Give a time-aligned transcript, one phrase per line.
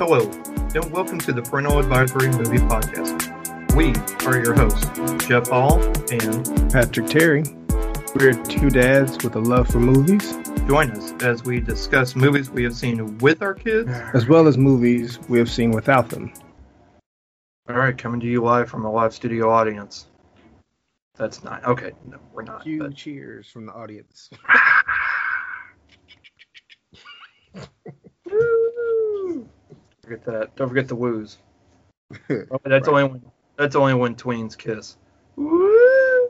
[0.00, 0.30] Hello,
[0.74, 3.76] and welcome to the Parental Advisory Movie Podcast.
[3.76, 3.92] We
[4.26, 5.78] are your hosts, Jeff Hall
[6.10, 7.44] and Patrick Terry.
[8.14, 12.64] We're two dads with a love for movies, join us as we discuss movies we
[12.64, 13.90] have seen with our kids.
[14.14, 16.32] as well as movies we have seen without them.
[17.68, 20.06] All right, coming to you live from a live studio audience.
[21.18, 21.92] That's not okay.
[22.06, 22.62] No, we're not.
[22.62, 24.30] Cue but- cheers from the audience.
[30.10, 30.56] Forget that.
[30.56, 31.38] Don't forget the woos.
[32.52, 33.22] Oh, that's only when
[33.56, 34.96] that's only when tweens kiss.
[35.36, 36.26] Woo!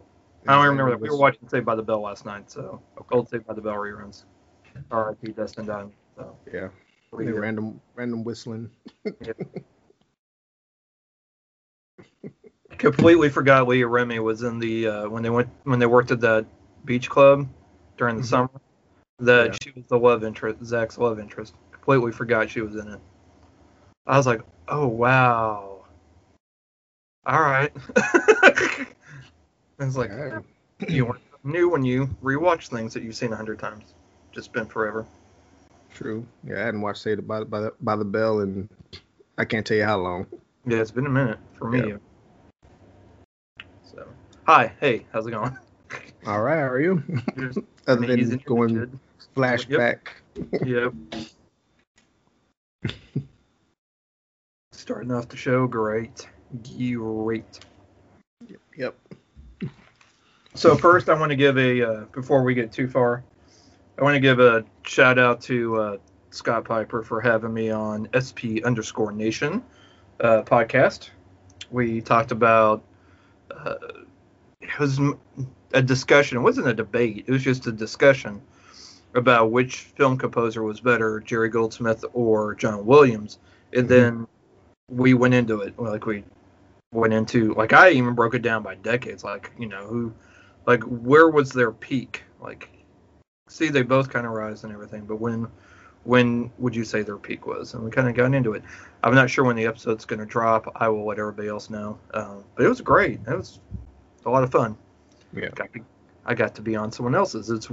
[0.46, 1.00] I don't remember that.
[1.00, 3.76] We were watching Saved by the Bell last night, so old Saved by the Bell
[3.76, 4.24] reruns.
[4.90, 5.32] R.I.P.
[5.32, 5.94] Dustin Diamond.
[6.14, 6.68] So Yeah,
[7.10, 8.68] random random whistling.
[12.76, 16.20] completely forgot Leah Remy was in the uh, when they went when they worked at
[16.20, 16.44] that
[16.84, 17.48] beach club
[17.96, 18.26] during the Mhm.
[18.26, 18.50] summer.
[19.20, 19.56] That Yeah.
[19.62, 21.54] she was the love interest, Zach's love interest.
[21.72, 23.00] Completely forgot she was in it.
[24.10, 25.84] I was like, oh wow.
[27.26, 27.70] All right.
[27.96, 28.86] I
[29.78, 30.40] was like, Yeah.
[30.88, 33.94] you weren't new when you rewatch things that you've seen a hundred times.
[34.32, 35.06] Just been forever.
[35.94, 36.26] True.
[36.42, 38.68] Yeah, I hadn't watched Saved by, by the by the Bell and
[39.38, 40.26] I can't tell you how long.
[40.66, 41.90] Yeah, it's been a minute for me.
[41.90, 41.96] Yeah.
[43.84, 44.08] So,
[44.44, 45.56] hi, hey, how's it going?
[46.26, 47.00] All right, how are you?
[47.86, 48.98] Other than going
[49.36, 49.98] flashback.
[50.64, 50.94] Yep.
[54.80, 56.26] Starting off the show, great.
[56.78, 57.60] Great.
[58.78, 58.96] Yep.
[60.54, 63.22] So first, I want to give a uh, before we get too far,
[63.98, 65.96] I want to give a shout out to uh,
[66.30, 69.62] Scott Piper for having me on SP underscore Nation
[70.20, 71.10] uh, podcast.
[71.70, 72.82] We talked about
[73.54, 73.74] uh,
[74.62, 74.98] it was
[75.74, 76.38] a discussion.
[76.38, 77.24] It wasn't a debate.
[77.26, 78.40] It was just a discussion
[79.14, 83.38] about which film composer was better, Jerry Goldsmith or John Williams.
[83.74, 83.88] And Mhm.
[83.88, 84.26] then
[84.90, 86.24] we went into it like we
[86.92, 89.24] went into like I even broke it down by decades.
[89.24, 90.12] Like you know who
[90.66, 92.24] like where was their peak?
[92.40, 92.68] Like
[93.48, 95.46] see they both kind of rise and everything but when
[96.04, 97.74] when would you say their peak was?
[97.74, 98.62] And we kind of got into it.
[99.04, 100.72] I'm not sure when the episode's going to drop.
[100.76, 101.98] I will let everybody else know.
[102.14, 103.20] Um, but it was great.
[103.26, 103.60] It was
[104.24, 104.78] a lot of fun.
[105.34, 105.50] Yeah.
[105.54, 105.80] got to,
[106.24, 107.50] i got to be on someone else's.
[107.50, 107.68] It's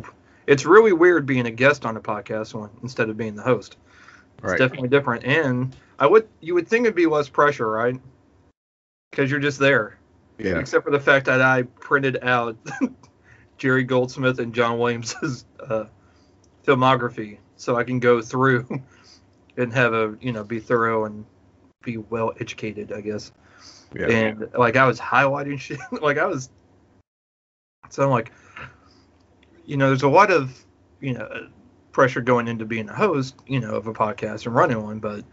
[0.45, 3.77] it's really weird being a guest on a podcast instead of being the host
[4.37, 4.57] it's Right.
[4.57, 7.99] definitely different and i would you would think it'd be less pressure right
[9.11, 9.97] because you're just there
[10.37, 10.59] Yeah.
[10.59, 12.55] except for the fact that I printed out
[13.57, 15.85] Jerry Goldsmith and John Williams's uh,
[16.63, 18.67] filmography, so I can go through
[19.57, 21.25] and have a you know be thorough and
[21.81, 23.31] be well educated, I guess.
[23.95, 24.09] Yeah.
[24.09, 26.49] And like I was highlighting shit, like I was.
[27.89, 28.31] So I'm like,
[29.65, 30.63] you know, there's a lot of
[31.01, 31.47] you know
[31.97, 35.25] pressure going into being a host, you know, of a podcast and running one, but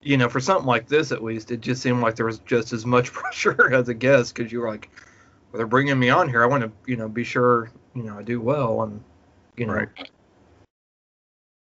[0.00, 2.72] you know, for something like this, at least, it just seemed like there was just
[2.72, 4.90] as much pressure as a guest because you were like,
[5.52, 6.42] well, they're bringing me on here.
[6.42, 9.04] I want to, you know, be sure, you know, I do well and,
[9.56, 9.88] you know, Right.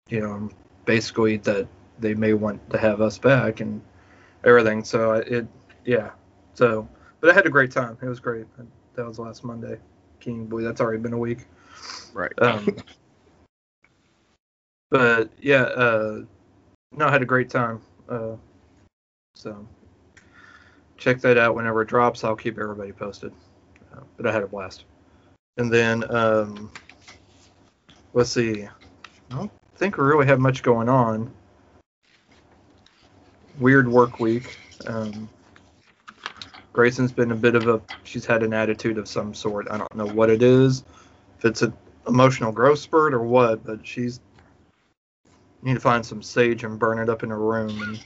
[0.08, 0.50] you know,
[0.86, 1.68] basically that
[2.00, 3.80] they may want to have us back and
[4.42, 4.82] everything.
[4.82, 5.46] So it,
[5.84, 6.10] yeah.
[6.54, 6.88] So,
[7.20, 7.96] but I had a great time.
[8.02, 8.46] It was great.
[8.96, 9.78] That was last Monday.
[10.18, 11.46] King boy, that's already been a week.
[12.12, 12.32] Right.
[12.42, 12.76] Um,
[14.94, 16.22] but yeah, uh,
[16.92, 17.80] no, I had a great time.
[18.08, 18.36] Uh,
[19.34, 19.66] so
[20.96, 22.22] check that out whenever it drops.
[22.22, 23.32] I'll keep everybody posted.
[23.92, 24.84] Uh, but I had a blast.
[25.56, 26.70] And then um,
[28.12, 28.62] let's see.
[28.62, 31.28] I don't think we really have much going on.
[33.58, 34.56] Weird work week.
[34.86, 35.28] Um,
[36.72, 37.82] Grayson's been a bit of a.
[38.04, 39.66] She's had an attitude of some sort.
[39.72, 40.84] I don't know what it is.
[41.38, 41.72] If it's an
[42.06, 44.20] emotional growth spurt or what, but she's
[45.64, 47.98] need to find some sage and burn it up in a room and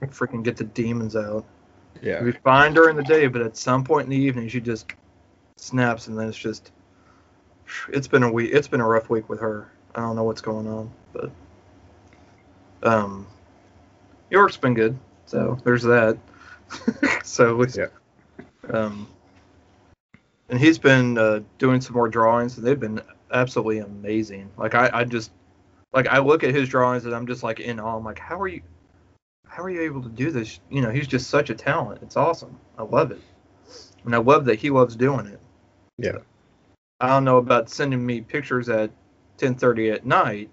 [0.00, 1.44] get, freaking get the demons out.
[2.00, 2.22] Yeah.
[2.22, 4.92] Be fine during the day, but at some point in the evening, she just
[5.56, 6.72] snaps, and then it's just.
[7.90, 8.50] It's been a week.
[8.52, 9.70] It's been a rough week with her.
[9.94, 11.30] I don't know what's going on, but
[12.82, 13.26] um,
[14.30, 16.18] York's been good, so there's that.
[17.24, 17.86] so at least, Yeah.
[18.70, 19.06] um,
[20.48, 23.00] and he's been uh, doing some more drawings, and they've been
[23.32, 24.50] absolutely amazing.
[24.56, 25.30] Like I, I just
[25.92, 27.96] like I look at his drawings, and I'm just like in awe.
[27.96, 28.62] I'm like, how are you?
[29.46, 30.60] How are you able to do this?
[30.70, 32.02] You know, he's just such a talent.
[32.02, 32.58] It's awesome.
[32.78, 33.20] I love it,
[34.04, 35.40] and I love that he loves doing it.
[35.98, 36.18] Yeah.
[37.00, 38.90] I don't know about sending me pictures at
[39.38, 40.50] 10:30 at night,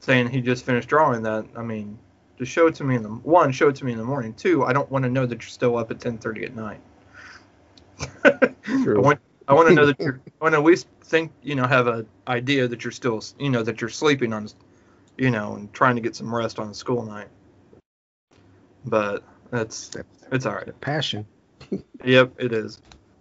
[0.00, 1.44] saying he just finished drawing that.
[1.56, 1.98] I mean,
[2.38, 4.34] just show it to me in the one, show it to me in the morning.
[4.34, 6.80] Two, I don't want to know that you're still up at 10:30 at night.
[8.24, 9.02] I True.
[9.02, 9.20] want
[9.50, 10.20] I want to know that you're.
[10.40, 13.50] I want to at least think you know have a idea that you're still you
[13.50, 14.48] know that you're sleeping on,
[15.18, 17.28] you know, and trying to get some rest on a school night.
[18.84, 19.90] but that's
[20.30, 20.80] it's all right.
[20.80, 21.26] Passion.
[22.02, 22.80] Yep, it is.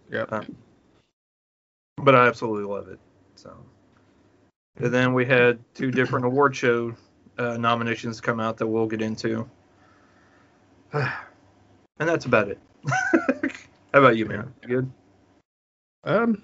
[0.10, 0.32] Yep.
[0.32, 0.56] Um,
[1.98, 2.98] but I absolutely love it.
[3.36, 3.54] So,
[4.78, 6.96] and then we had two different award show
[7.38, 9.50] uh, nominations come out that we'll get into,
[10.94, 11.12] and
[11.98, 12.60] that's about it.
[13.94, 14.54] How about you, man?
[14.62, 14.92] You good?
[16.04, 16.44] Um,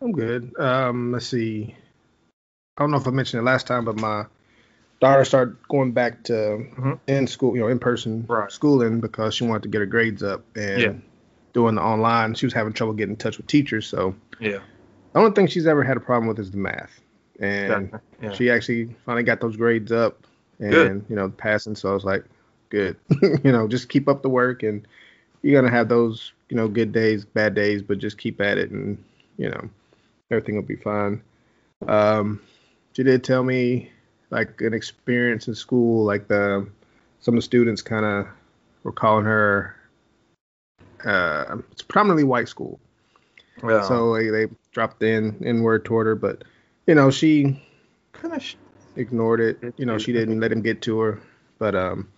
[0.00, 0.52] I'm good.
[0.58, 1.74] Um, let's see.
[2.76, 4.26] I don't know if I mentioned it last time, but my
[5.00, 6.98] daughter started going back to Mhm.
[7.06, 8.50] in school, you know, in person Right.
[8.50, 10.92] schooling because she wanted to get her grades up and Yeah.
[11.52, 12.34] doing the online.
[12.34, 14.60] She was having trouble getting in touch with teachers, so Yeah.
[15.12, 17.00] the only thing she's ever had a problem with is the math.
[17.38, 18.32] And Yeah.
[18.32, 20.26] she actually finally got those grades up
[20.58, 21.04] and Good.
[21.08, 21.74] you know passing.
[21.74, 22.24] So I was like,
[22.68, 22.96] good.
[23.44, 24.86] you know, just keep up the work and
[25.42, 28.70] you're gonna have those you know good days, bad days, but just keep at it
[28.70, 29.02] and
[29.36, 29.68] you know
[30.30, 31.22] everything will be fine.
[31.86, 32.40] Um,
[32.92, 33.90] she did tell me
[34.30, 36.68] like an experience in school, like the
[37.20, 38.26] some of the students kind of
[38.82, 39.76] were calling her.
[41.04, 42.78] Uh, it's predominantly white school,
[43.62, 46.44] Well, so they, they dropped in in word toward her, but
[46.86, 47.62] you know she
[48.12, 48.44] kind of.
[48.96, 49.74] Ignored it.
[49.76, 51.20] You know, she didn't let him get to her.
[51.58, 52.08] But um,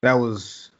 [0.00, 0.70] that was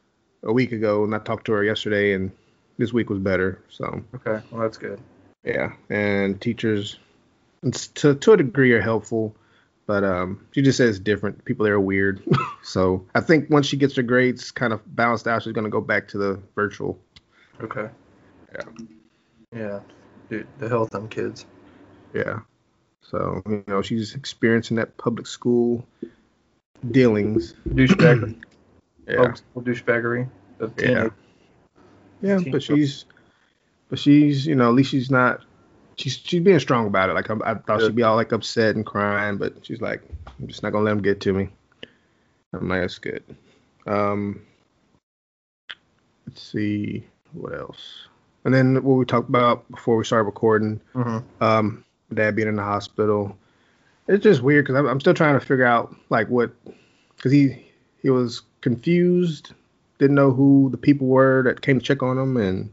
[0.43, 2.31] a week ago, and I talked to her yesterday, and
[2.79, 3.63] this week was better.
[3.69, 4.45] So okay.
[4.51, 5.01] Well, that's good.
[5.45, 6.99] yeah, and teachers,
[7.63, 9.35] it's to to a degree, are helpful.
[9.87, 11.45] But um, she just says different.
[11.47, 12.23] People there are weird.
[12.63, 15.81] so I think once she gets her grades kind of balanced out, she's gonna go
[15.81, 16.99] back to the virtual.
[17.63, 17.89] Okay.
[18.55, 18.65] Yeah.
[19.55, 19.81] Yeah.
[20.29, 21.47] Dude, the hell with them kids.
[22.13, 22.41] Yeah.
[23.01, 25.87] So you know, she's experiencing that public school
[26.91, 27.55] dealings.
[27.67, 28.43] Douchebaggery.
[29.09, 29.17] Yeah.
[29.17, 30.29] Public school douchebaggery.
[30.61, 30.87] Of Yeah.
[30.87, 31.13] teenage-
[32.21, 33.05] Yeah, Teen but she's,
[33.89, 35.45] but she's, you know, at least she's not,
[35.97, 37.15] she's she's being strong about it.
[37.15, 37.87] Like I, I thought Good.
[37.87, 40.93] she'd be all like upset and crying, but she's like, I'm just not gonna let
[40.93, 41.49] him get to me.
[42.53, 43.23] I'm like, that's good.
[43.87, 44.41] Um,
[46.27, 48.09] let's see what else,
[48.45, 51.23] and then what we talked about before we started recording, Mhm.
[51.41, 53.37] um, dad being in the hospital.
[54.09, 56.51] It's just weird because I'm, I'm still trying to figure out like what,
[57.17, 57.67] because he
[58.03, 59.53] he was confused,
[59.99, 62.71] didn't know who the people were that came to check on him, and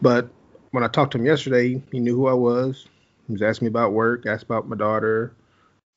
[0.00, 0.28] but
[0.70, 2.86] when I talked to him yesterday, he knew who I was.
[3.26, 5.32] He was asking me about work, asked about my daughter,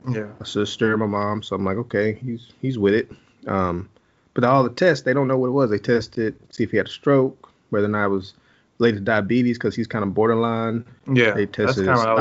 [0.10, 0.28] Yeah.
[0.40, 1.44] my sister, my mom.
[1.44, 3.12] So I'm like, okay, he's he's with it.
[3.48, 3.90] Um,
[4.34, 5.70] but all the tests, they don't know what it was.
[5.70, 8.34] They tested, see if he had a stroke, whether or not it was
[8.80, 10.86] related to diabetes because he's kind of borderline.
[11.12, 11.32] Yeah.
[11.32, 12.18] They That's tested of his what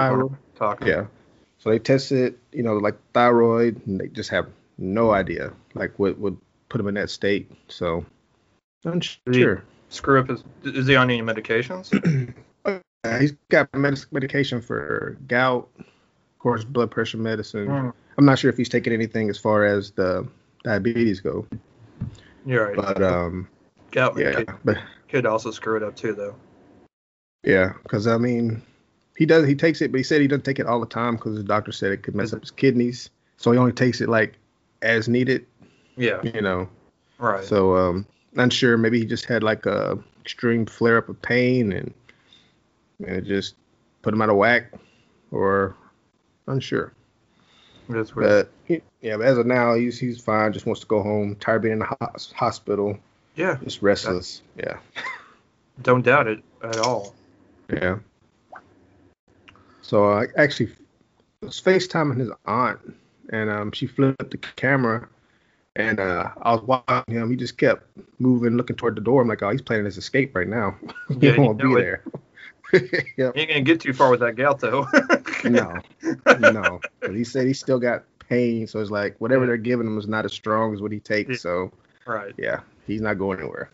[0.58, 0.88] thyroid.
[0.88, 1.06] Yeah.
[1.58, 4.46] So they tested, you know, like thyroid, and they just have
[4.78, 6.36] no idea, like what would
[6.68, 7.50] put him in that state.
[7.68, 8.04] So
[8.84, 9.64] unsure.
[9.90, 10.44] Screw up his.
[10.64, 11.92] Is he on any medications?
[13.04, 17.68] Uh, he's got med- medication for gout, of course, blood pressure medicine.
[17.68, 20.26] Mm, I'm not sure if he's taking anything as far as the
[20.64, 21.46] diabetes go,
[22.44, 22.76] you're right.
[22.76, 23.48] but um,
[23.92, 24.78] Gout yeah, medication but
[25.08, 26.34] could also screw it up too, though.
[27.44, 28.62] yeah, because I mean,
[29.16, 31.14] he does he takes it, but he said he doesn't take it all the time
[31.14, 34.08] because his doctor said it could mess up his kidneys, so he only takes it
[34.08, 34.34] like
[34.82, 35.46] as needed,
[35.98, 36.20] Yeah.
[36.22, 36.68] you know.
[37.18, 37.44] Right.
[37.44, 38.06] So um,
[38.36, 38.76] unsure.
[38.78, 41.92] Maybe he just had like a extreme flare up of pain and
[43.00, 43.54] and it just
[44.02, 44.72] put him out of whack,
[45.30, 45.74] or
[46.46, 46.92] unsure.
[47.88, 48.28] That's weird.
[48.28, 50.52] But he, yeah, but as of now, he's he's fine.
[50.52, 51.36] Just wants to go home.
[51.36, 52.98] Tired of being in the hos- hospital.
[53.34, 53.56] yeah.
[53.64, 54.42] Just restless.
[54.56, 54.78] Yeah,
[55.82, 57.14] Don't doubt it at all.
[57.72, 57.98] yeah.
[59.82, 60.70] So I actually
[61.40, 62.78] was FaceTiming his aunt,
[63.30, 65.08] and um, she flipped the camera,
[65.78, 67.30] and uh, I was watching him.
[67.30, 67.84] He just kept
[68.18, 69.22] moving, looking toward the door.
[69.22, 70.76] I'm like, oh, he's planning his escape right now.
[71.08, 71.84] he Yeah, don't to be it.
[71.84, 72.04] there.
[73.16, 73.34] yep.
[73.34, 74.86] You ain't gonna get too far with that gout, though.
[75.44, 75.80] No,
[76.40, 76.80] no.
[77.00, 80.08] But he said he still got pain, so it's like whatever they're giving him is
[80.08, 81.30] not as strong as what he takes.
[81.30, 81.36] Yeah.
[81.36, 81.72] So
[82.06, 82.34] Right.
[82.36, 83.70] yeah, he's not going anywhere.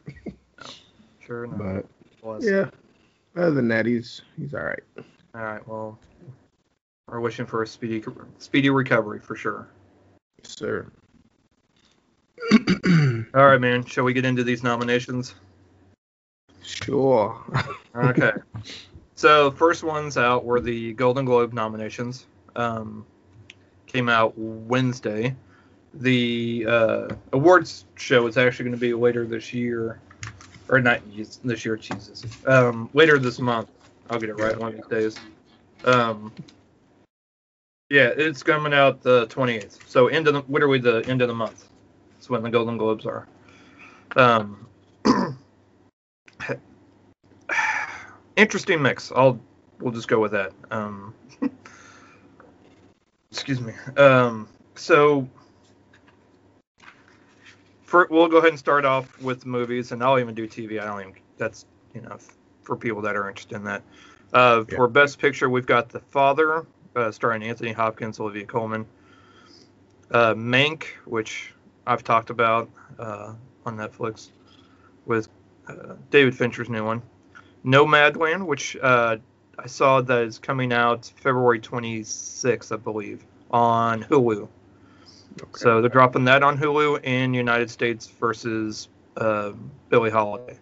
[1.21, 1.85] Sure enough.
[2.23, 2.69] But yeah,
[3.35, 4.83] other than that, he's he's all right.
[5.35, 5.67] All right.
[5.67, 5.99] Well,
[7.09, 8.05] we're wishing for a speedy,
[8.39, 9.69] speedy recovery for sure.
[10.43, 10.87] Yes, sir.
[13.35, 13.85] All right, man.
[13.85, 15.35] Shall we get into these nominations?
[16.63, 17.41] Sure.
[17.95, 18.33] Okay.
[19.15, 22.27] so first ones out were the Golden Globe nominations.
[22.57, 23.07] Um,
[23.87, 25.35] came out Wednesday.
[25.95, 30.01] The uh, awards show is actually going to be later this year,
[30.69, 31.01] or not
[31.45, 32.25] this year, Jesus.
[32.47, 33.71] Um, later this month.
[34.11, 35.17] I'll get it right one of these days.
[35.85, 36.33] Um,
[37.91, 39.89] yeah, it's coming out the 28th.
[39.89, 41.69] So end of the literally the end of the month.
[42.25, 43.29] That's when the Golden Globes are.
[44.17, 44.67] Um,
[48.37, 49.13] interesting mix.
[49.15, 49.39] I'll
[49.79, 50.53] we'll just go with that.
[50.71, 51.13] Um,
[53.31, 53.75] excuse me.
[53.99, 55.29] Um, so
[57.83, 60.81] for, we'll go ahead and start off with movies, and I'll even do TV.
[60.81, 61.13] I don't even.
[61.37, 62.17] That's you know
[62.63, 63.83] for people that are interested in that.
[64.33, 64.77] Uh, Yeah.
[64.77, 66.65] For Best Picture, we've got The Father,
[66.97, 68.87] uh, starring Anthony Hopkins, Olivia Colman.
[70.11, 71.54] Uh, Mank, which
[71.87, 73.35] I've talked about uh,
[73.67, 74.31] on Netflix,
[75.07, 75.29] with
[75.69, 77.03] uh, David Fincher's new one.
[77.65, 79.17] Nomadland, which uh,
[79.59, 84.49] I saw that is coming out February 26th, I believe, on Hulu.
[85.43, 85.49] Okay.
[85.55, 89.53] So they're dropping that on Hulu in United States versus uh,
[89.89, 90.59] Billie Holiday.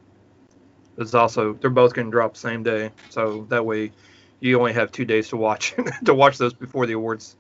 [0.99, 3.93] It's also they're both going to drop same day, so that way
[4.41, 5.75] you only have two days to watch
[6.05, 7.37] to watch those before the awards.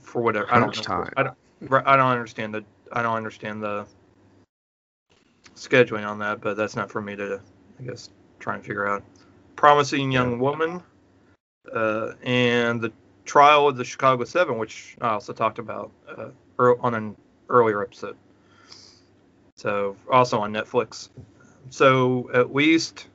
[0.00, 0.82] For whatever I don't Crunch know.
[0.82, 1.12] time.
[1.16, 3.86] I don't I don't understand the I don't understand the
[5.54, 7.40] scheduling on that, but that's not for me to
[7.78, 9.02] I guess try and figure out.
[9.56, 10.82] Promising Young Woman,
[11.72, 12.92] uh, and the
[13.24, 17.16] trial of the Chicago Seven, which I also talked about uh, on an
[17.48, 18.16] earlier episode.
[19.56, 21.10] So also on Netflix.
[21.68, 23.08] So at least,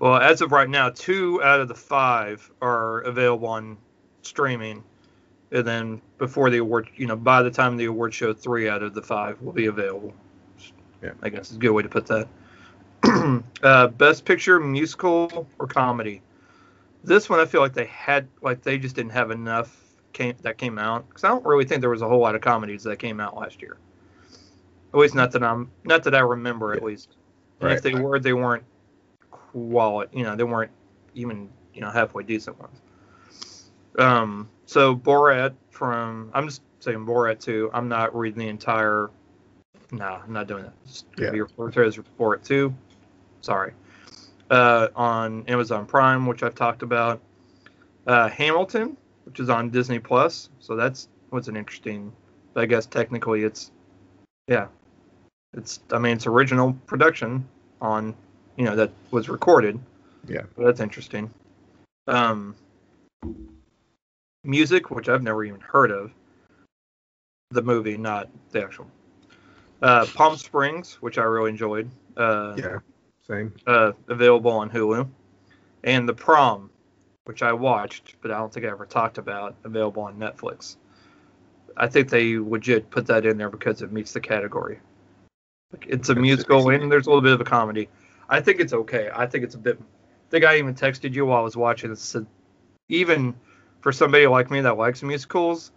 [0.00, 3.78] well, as of right now, two out of the five are available on
[4.22, 4.82] streaming,
[5.54, 8.82] and then before the award, you know, by the time the award show, three out
[8.82, 10.12] of the five will be available.
[11.00, 11.12] Yeah.
[11.22, 12.28] I guess is a good way to put that.
[13.62, 16.22] uh, best picture, musical or comedy.
[17.04, 19.80] This one, I feel like they had, like they just didn't have enough
[20.12, 22.40] came that came out because I don't really think there was a whole lot of
[22.40, 23.76] comedies that came out last year.
[24.92, 27.16] At least not that I'm, not that I remember at least.
[27.60, 28.64] And if they were, they weren't
[29.30, 30.18] quality.
[30.18, 30.70] You know, they weren't
[31.14, 32.80] even you know halfway decent ones.
[33.98, 37.70] Um, so Borat from I'm just saying Borat too.
[37.72, 39.10] I'm not reading the entire.
[39.92, 40.72] Nah, I'm not doing that.
[40.86, 41.30] Just Yeah.
[41.30, 42.74] be referred to as Borat two.
[43.40, 43.72] Sorry.
[44.50, 47.20] Uh, on Amazon Prime, which I've talked about.
[48.06, 50.50] Uh, Hamilton, which is on Disney Plus.
[50.60, 52.12] So that's what's an interesting.
[52.56, 53.72] I guess technically it's,
[54.46, 54.68] yeah,
[55.54, 55.80] it's.
[55.90, 57.48] I mean, it's original production
[57.80, 58.14] on,
[58.56, 59.78] you know, that was recorded.
[60.28, 60.42] Yeah.
[60.56, 61.30] So that's interesting.
[62.06, 62.54] Um,
[64.44, 66.12] music, which I've never even heard of.
[67.50, 68.86] The movie, not the actual.
[69.82, 71.90] Uh, Palm Springs, which I really enjoyed.
[72.16, 72.78] Uh, Yeah.
[73.26, 73.54] Same.
[73.66, 75.08] uh, available on Hulu,
[75.84, 76.68] and The Prom,
[77.24, 80.76] which I watched, but I don't think I ever talked about, available on Netflix.
[81.76, 84.78] I think they legit put that in there because it meets the category.
[85.72, 87.88] Like, It's a That's musical and there's a little bit of a comedy.
[88.28, 89.10] I think it's okay.
[89.14, 89.78] I think it's a bit.
[89.80, 91.98] I think I even texted you while I was watching it.
[91.98, 92.26] Said,
[92.88, 93.34] even
[93.84, 95.70] for somebody like me that likes musicals,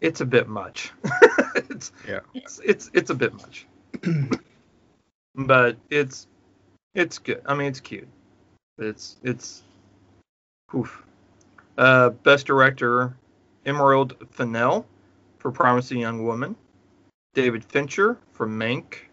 [0.00, 0.92] it's a bit much.
[1.70, 2.20] it's, Yeah.
[2.34, 3.66] it's it's it's a bit much.
[5.34, 6.26] but it's
[6.94, 7.40] it's good.
[7.46, 8.06] I mean, it's cute.
[8.76, 9.62] It's it's
[10.74, 11.02] oof.
[11.78, 13.16] Uh, best director
[13.64, 14.84] Emerald Fennell
[15.38, 16.54] for Promising Young Woman,
[17.32, 19.08] David Fincher for Mank,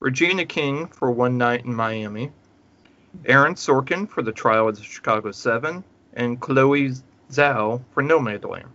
[0.00, 2.32] Regina King for One Night in Miami,
[3.24, 6.92] Aaron Sorkin for The Trial of the Chicago Seven, and Chloe
[7.30, 8.66] Zhao for No Nomadland.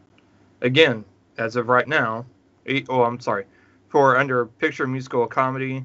[0.62, 1.04] Again,
[1.38, 2.26] as of right now,
[2.66, 3.46] eight, oh, I'm sorry,
[3.90, 5.84] for under picture musical comedy,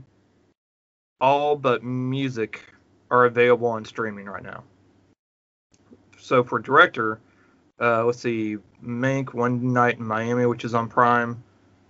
[1.21, 2.63] all but music
[3.11, 4.63] are available on streaming right now.
[6.19, 7.21] So for director,
[7.81, 11.43] uh, let's see, Mank, One Night in Miami, which is on Prime,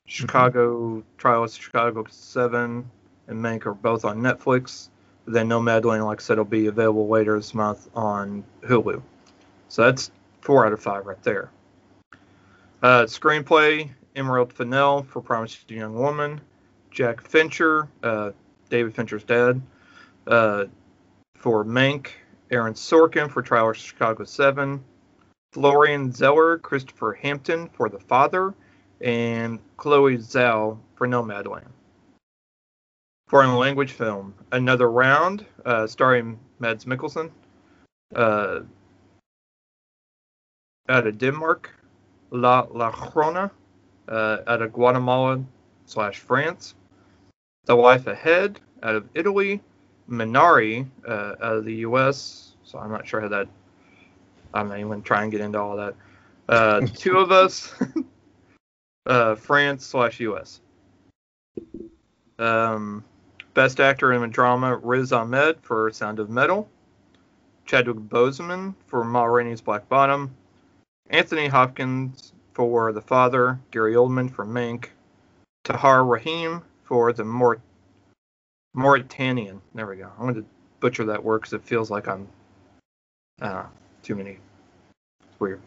[0.06, 2.88] Chicago Trial of Chicago Seven,
[3.26, 4.88] and Mank are both on Netflix.
[5.26, 9.02] Then No Nomadland, like I said, will be available later this month on Hulu.
[9.68, 11.50] So that's four out of five right there.
[12.82, 16.40] Uh, screenplay, Emerald Fennell for Promising Young Woman,
[16.90, 18.30] Jack Fincher, uh,
[18.70, 19.60] David Fincher's dad,
[20.26, 20.64] uh,
[21.36, 22.08] for Mank,
[22.50, 24.82] Aaron Sorkin for Trial of Chicago 7,
[25.52, 28.54] Florian Zeller, Christopher Hampton for The Father,
[29.00, 31.68] and Chloe Zhao for Nomadland.
[33.28, 37.30] Foreign language film, Another Round, uh, starring Mads Mikkelsen,
[38.14, 38.60] uh,
[40.88, 41.70] out of Denmark,
[42.30, 43.50] La La Crona,
[44.08, 45.42] uh, out of Guatemala
[45.86, 46.74] slash France,
[47.66, 49.60] The Life Ahead, out of Italy,
[50.08, 52.54] Minari, uh, out of the U.S.
[52.64, 53.48] So I'm not sure how that.
[54.54, 55.94] I'm not even gonna try and get into all that.
[56.48, 57.74] Uh, two of us,
[59.06, 60.60] uh, France slash U.S.
[62.38, 63.04] Um,
[63.54, 66.68] best actor in a drama: Riz Ahmed for Sound of Metal,
[67.66, 70.34] Chadwick Boseman for Ma Rainey's Black Bottom,
[71.10, 74.88] Anthony Hopkins for The Father, Gary Oldman for Mank,
[75.64, 77.62] Tahar Rahim for The Mor-
[78.74, 79.60] Mauritanian.
[79.74, 80.10] There we go.
[80.18, 80.44] I'm going to
[80.80, 82.28] butcher that word because it feels like I'm.
[83.40, 83.64] Uh,
[84.02, 84.38] too many.
[85.20, 85.60] It's weird.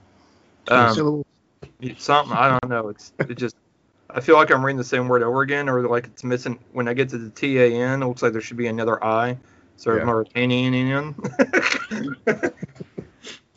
[0.68, 1.24] Um.
[1.98, 2.90] Something I don't know.
[2.90, 3.56] It's it just
[4.10, 6.60] I feel like I'm reading the same word over again, or like it's missing.
[6.74, 9.04] When I get to the T A N, it looks like there should be another
[9.04, 9.38] I.
[9.78, 10.04] So Yeah.
[10.04, 11.16] Mauritanian.
[12.28, 12.50] yeah,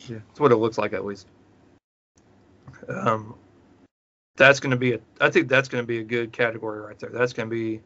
[0.07, 1.27] that's what it looks like at least.
[2.89, 3.35] Um,
[4.37, 4.99] that's going to be a.
[5.21, 7.09] I think that's going to be a good category right there.
[7.09, 7.81] That's going to be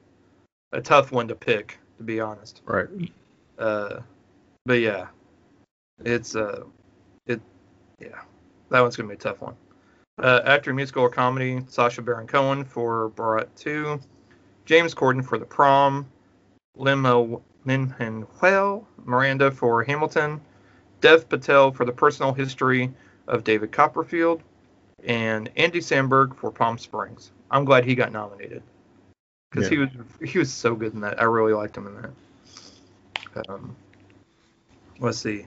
[0.71, 2.61] a tough one to pick, to be honest.
[2.65, 2.87] Right.
[3.57, 3.99] Uh,
[4.65, 5.07] but yeah,
[6.03, 6.63] it's uh,
[7.25, 7.41] it,
[7.99, 8.21] yeah,
[8.69, 9.55] that one's gonna be a tough one.
[10.17, 13.99] Uh, actor, musical, or comedy: Sacha Baron Cohen for Borat 2,
[14.65, 16.09] James Corden for The Prom,
[16.75, 20.41] Lin Manuel Miranda for Hamilton,
[21.01, 22.93] Dev Patel for The Personal History
[23.27, 24.43] of David Copperfield,
[25.05, 27.31] and Andy Samberg for Palm Springs.
[27.51, 28.63] I'm glad he got nominated
[29.49, 29.89] because he was
[30.23, 31.19] he was so good in that.
[31.19, 33.49] I really liked him in that.
[33.49, 33.75] Um,
[34.99, 35.45] let's see.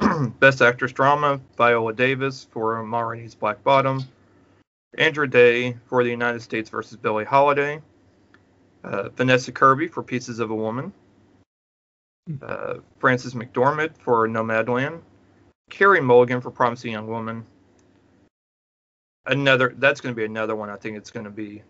[0.40, 4.04] Best Actress Drama: Viola Davis for Ma Rainey's Black Bottom,
[4.98, 7.80] Andra Day for The United States versus Billie Holiday,
[8.82, 10.92] uh, Vanessa Kirby for Pieces of a Woman,
[12.42, 15.00] uh, Frances McDormand for Nomadland,
[15.70, 17.44] Carey Mulligan for Promising Young Woman.
[19.26, 20.68] Another that's going to be another one.
[20.70, 21.62] I think it's going to be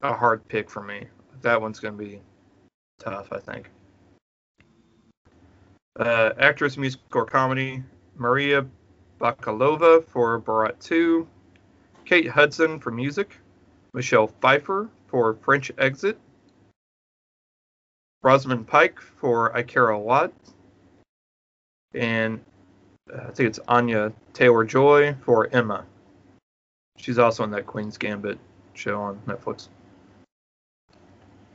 [0.00, 1.06] a hard pick for me.
[1.42, 2.20] That one's going to be
[2.98, 3.32] tough.
[3.32, 3.70] I think.
[5.98, 7.82] Uh, actress, musical, or comedy:
[8.16, 8.66] Maria
[9.20, 11.28] Bakalova for Borat 2,
[12.04, 13.38] Kate Hudson for music,
[13.94, 16.18] Michelle Pfeiffer for French Exit,
[18.22, 20.32] Rosamund Pike for I Care a Lot,
[21.94, 22.40] and
[23.12, 25.84] uh, I think it's Anya Taylor Joy for Emma.
[26.96, 28.38] She's also in that Queen's Gambit
[28.74, 29.68] show on Netflix.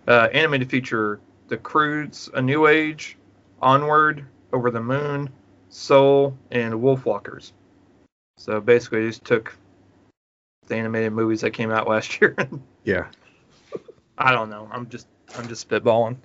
[0.08, 3.18] Uh, animated feature: The Croods, A New Age,
[3.62, 5.30] Onward, Over the Moon,
[5.70, 7.52] Soul, and Wolfwalkers.
[8.38, 9.58] So basically, just took
[10.68, 12.36] the animated movies that came out last year.
[12.84, 13.08] Yeah.
[14.18, 14.68] I don't know.
[14.72, 16.18] I'm just I'm just spitballing.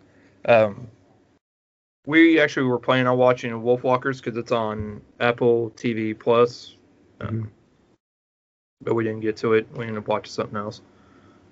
[0.47, 0.89] Um,
[2.07, 6.77] we actually were planning on watching Wolfwalkers because it's on Apple TV Plus,
[7.21, 7.49] um, Mhm.
[8.83, 9.67] But we didn't get to it.
[9.77, 10.81] We ended up watching something else.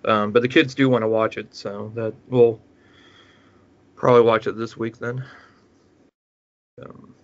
[0.04, 2.60] Um, but the kids do want to watch it, so that we'll
[3.96, 5.24] probably watch it this week then.
[6.82, 7.14] Um,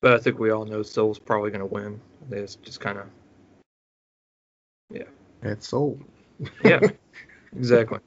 [0.00, 2.00] but I think we all know Soul's probably going to win.
[2.30, 3.06] It's just kind of
[4.90, 5.04] Yeah.
[5.42, 5.98] That's soul.
[6.64, 6.80] yeah,
[7.56, 7.98] exactly.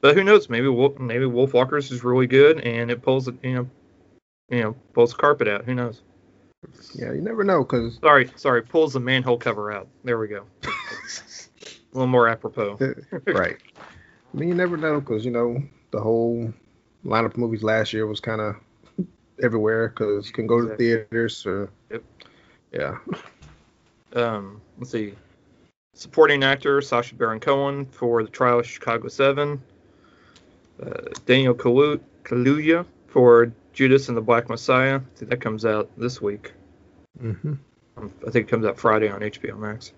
[0.00, 0.48] But who knows?
[0.48, 3.70] Maybe Wolf, maybe Wolfwalkers is really good, and it pulls it, you know,
[4.48, 5.64] you know, pulls the carpet out.
[5.64, 6.02] Who knows?
[6.94, 9.88] Yeah, you never know because Sorry, sorry, pulls the manhole cover out.
[10.04, 10.44] There we go.
[10.62, 10.68] A
[11.92, 12.78] little more apropos.
[13.26, 13.56] right.
[14.32, 16.52] I mean, you never know because you know the whole
[17.04, 18.56] lineup of movies last year was kind of
[19.42, 20.86] everywhere because you can go to Exactly.
[20.86, 21.46] theaters.
[21.46, 22.04] Or, Yep.
[22.72, 22.98] Yeah.
[24.12, 25.14] Um, let's see.
[25.94, 29.60] Supporting actor Sacha Baron Cohen for The Trial of Chicago Seven.
[30.80, 30.92] Uh,
[31.26, 34.96] Daniel Kalu- Kaluuya for Judas and the Black Messiah.
[34.96, 36.52] I think that comes out this week.
[37.18, 37.54] hmm
[37.96, 39.92] Um, I think it comes out Friday on HBO Max.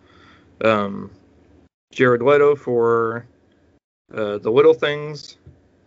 [0.63, 1.11] Um,
[1.93, 3.27] Jared Leto for
[4.15, 5.37] uh, The Little Things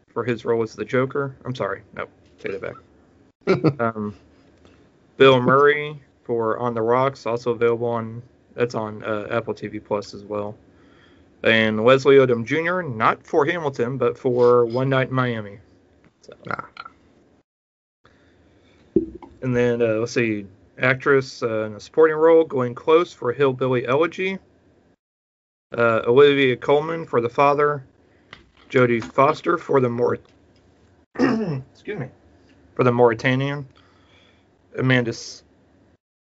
[0.10, 1.36] for his role as the Joker.
[1.46, 2.08] I'm sorry, no,
[2.40, 3.80] take that back.
[3.96, 4.16] um,
[5.18, 8.22] Bill Murray for On the Rocks, also available on
[8.56, 10.56] that's on uh, Apple TV Plus as well.
[11.44, 12.82] And Leslie Odom Jr.
[12.82, 15.60] not for Hamilton, but for One Night in Miami.
[16.22, 16.34] So.
[16.50, 16.66] Ah.
[19.46, 20.48] And then uh, let's see,
[20.80, 24.40] actress uh, in a supporting role, Glenn Close for Hillbilly Elegy,
[25.78, 27.86] uh, Olivia Colman for The Father,
[28.72, 30.26] Jodie Foster for the Maurit-
[31.72, 32.08] excuse me,
[32.74, 33.68] for the Mauritanian,
[34.80, 35.14] Amanda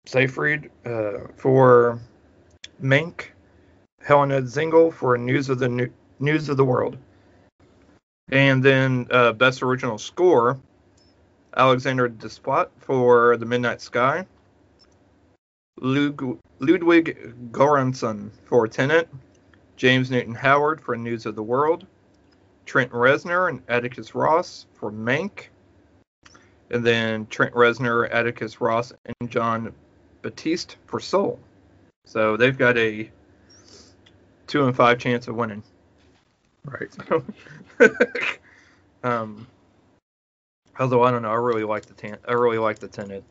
[0.05, 1.99] Seyfried uh, for
[2.79, 3.29] Mank,
[4.03, 6.95] Helena Zengel for News of the New- News of the World,
[8.31, 10.59] and then uh, Best Original Score,
[11.55, 14.25] Alexander Desplat for The Midnight Sky,
[15.81, 19.09] Lug- Ludwig Göransson for Tenet,
[19.75, 21.87] James Newton Howard for News of the World,
[22.65, 25.47] Trent Reznor and Atticus Ross for Mank,
[26.69, 29.73] and then Trent Reznor, Atticus Ross, and Jon
[30.21, 31.39] Batiste for Soul.
[32.05, 33.09] So they've got a
[34.47, 35.63] two and five chance of winning.
[36.65, 36.89] Right.
[39.03, 39.47] um,
[40.79, 43.23] although I don't know, I really like the ten- I really like the Tenet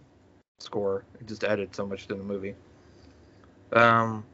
[0.59, 1.05] score.
[1.21, 2.55] It just added so much to the movie.
[3.73, 4.25] Um,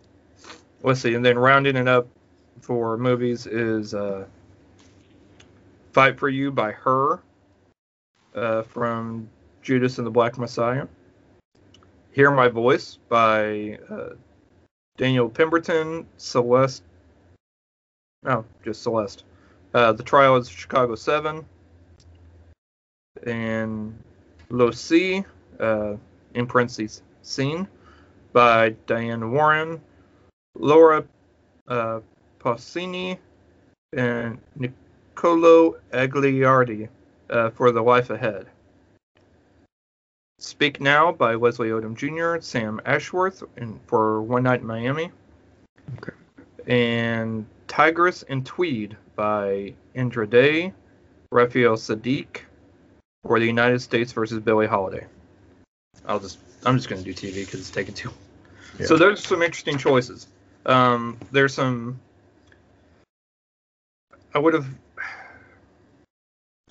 [0.83, 2.09] let's see, and then rounding it up
[2.61, 4.27] for movies is uh,
[5.93, 7.21] "Fight for You" by Her
[8.35, 9.29] uh, from
[9.63, 10.87] Judas and the Black Messiah.
[12.13, 14.11] "Hear My Voice" by uh,
[14.97, 16.83] Daniel Pemberton, Celeste.
[18.27, 19.25] Oh, just Celeste.
[19.75, 21.45] Uh, the Trial of Chicago 7.
[23.25, 23.99] And
[24.51, 25.25] Losi,
[25.59, 25.95] uh,
[26.35, 27.67] in parentheses, Scene,
[28.33, 29.81] by Diane Warren.
[30.57, 31.05] Laura
[31.69, 32.01] uh,
[32.39, 33.19] Pausini,
[33.93, 36.89] and Niccolo Agliardi
[37.31, 38.47] uh, for The Life Ahead.
[40.39, 45.11] Speak Now by Leslie Odom Jr., Sam Ashworth and for One Night in Miami.
[45.99, 46.13] Okay.
[46.67, 50.73] And Tigress and Tweed by Andra Day,
[51.31, 52.41] Raphael Saadiq
[53.27, 55.07] for the United States versus Billie Holiday.
[56.07, 58.13] I'll just I'm just gonna do TV because it's taking too.
[58.79, 58.87] Yeah.
[58.87, 60.27] So there's some interesting choices.
[60.67, 62.01] Um, there's some.
[64.35, 64.67] I would have.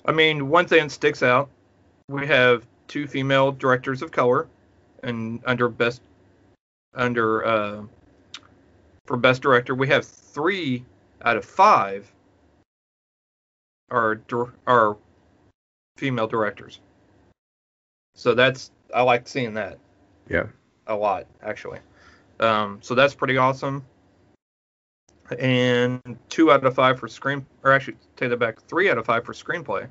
[0.06, 1.48] I mean, one thing sticks out.
[2.08, 4.46] We have two female directors of color,
[5.02, 6.02] and under best,
[6.94, 7.82] under uh,
[9.06, 10.84] for best director, we have three
[11.22, 12.10] out of five
[13.90, 14.20] are
[14.66, 14.96] are
[15.96, 16.80] female directors.
[18.14, 19.78] So that's I like seeing that
[20.28, 20.46] Yeah.
[20.86, 21.80] a lot actually.
[22.40, 23.84] Um, so that's pretty awesome.
[25.38, 29.06] And two out of five for screen, or actually take that back, three out of
[29.06, 29.88] five for screenplay.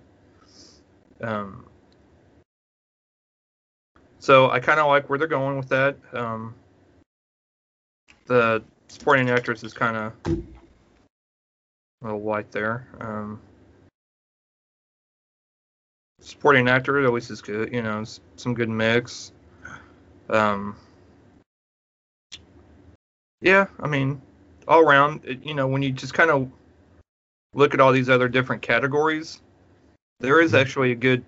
[1.22, 1.66] Um,
[4.20, 5.98] so I kind of like where they're going with that.
[6.14, 6.54] Um,
[8.26, 12.88] the supporting actress is kind of a little white there.
[13.02, 13.42] Um,
[16.24, 18.04] supporting actor always is good, you know,
[18.38, 19.34] some good mix.
[20.30, 20.76] Um,
[23.42, 24.22] yeah, I mean,
[24.68, 26.50] all around, it- you know, when you just kind of
[27.54, 29.42] look at all these other different categories,
[30.20, 30.62] there is Mhm.
[30.62, 31.24] actually a good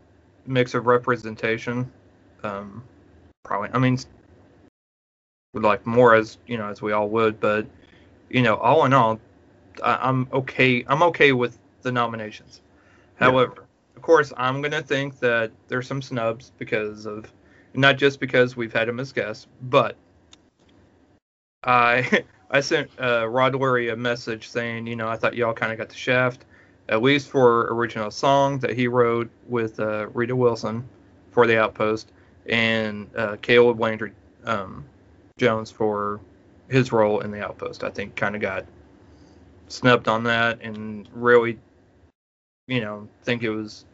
[0.47, 1.91] mix of representation.
[2.43, 2.83] Um,
[3.43, 3.99] probably, I mean,
[5.53, 7.67] would like more as you know, as we all would, but
[8.29, 9.19] you know, all in all,
[9.83, 10.85] I, I'm okay.
[10.87, 12.61] I'm okay with the nominations.
[13.15, 13.64] However,
[13.95, 17.31] of course, I'm gonna think that there's some snubs because of
[17.73, 19.95] not just because we've had him as guests, but
[21.63, 25.71] I I sent uh, Rod Lurie a message saying, you know, I thought y'all kind
[25.71, 26.45] of got the shaft,
[26.89, 30.87] at least for original song that he wrote with uh, Rita Wilson
[31.31, 32.11] for The Outpost,
[32.45, 34.11] and uh, Caleb Landry
[34.45, 34.85] um,
[35.37, 36.21] Jones for
[36.69, 37.83] his role in The Outpost.
[37.83, 38.65] I think kind of got
[39.67, 41.57] snubbed on that, and really,
[42.67, 43.85] you know, think it was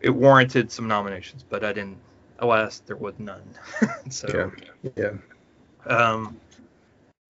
[0.00, 1.98] it warranted some nominations, but I didn't.
[2.38, 3.42] Alas, there was none.
[4.10, 4.50] so.
[4.96, 5.12] Yeah.
[5.86, 6.40] Um,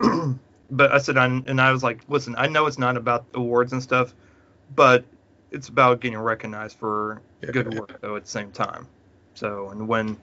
[0.70, 3.72] but I said, I, and I was like, listen, I know it's not about awards
[3.72, 4.14] and stuff,
[4.76, 5.04] but
[5.50, 7.50] it's about getting recognized for Yeah.
[7.50, 8.87] good work, though, at the same time.
[9.35, 10.16] So, and when,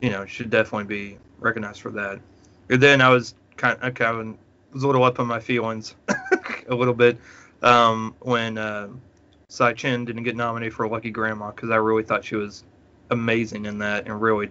[0.00, 2.20] you know, should definitely be recognized for that.
[2.68, 4.38] And then I was kind of, kind of
[4.72, 5.94] was a little up on my feelings
[6.68, 7.18] a little bit
[7.64, 8.88] um, when uh,
[9.48, 12.62] Tsai Chin didn't get nominated for Lucky Grandma because I really thought she was
[13.10, 14.50] amazing in that and really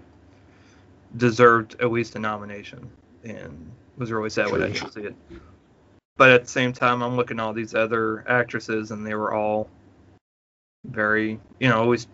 [1.15, 2.89] deserved at least a nomination
[3.23, 4.73] and was really sad when I True.
[4.73, 5.15] didn't see it.
[6.17, 9.33] But at the same time, I'm looking at all these other actresses and they were
[9.33, 9.69] all
[10.85, 12.07] very, you know, always.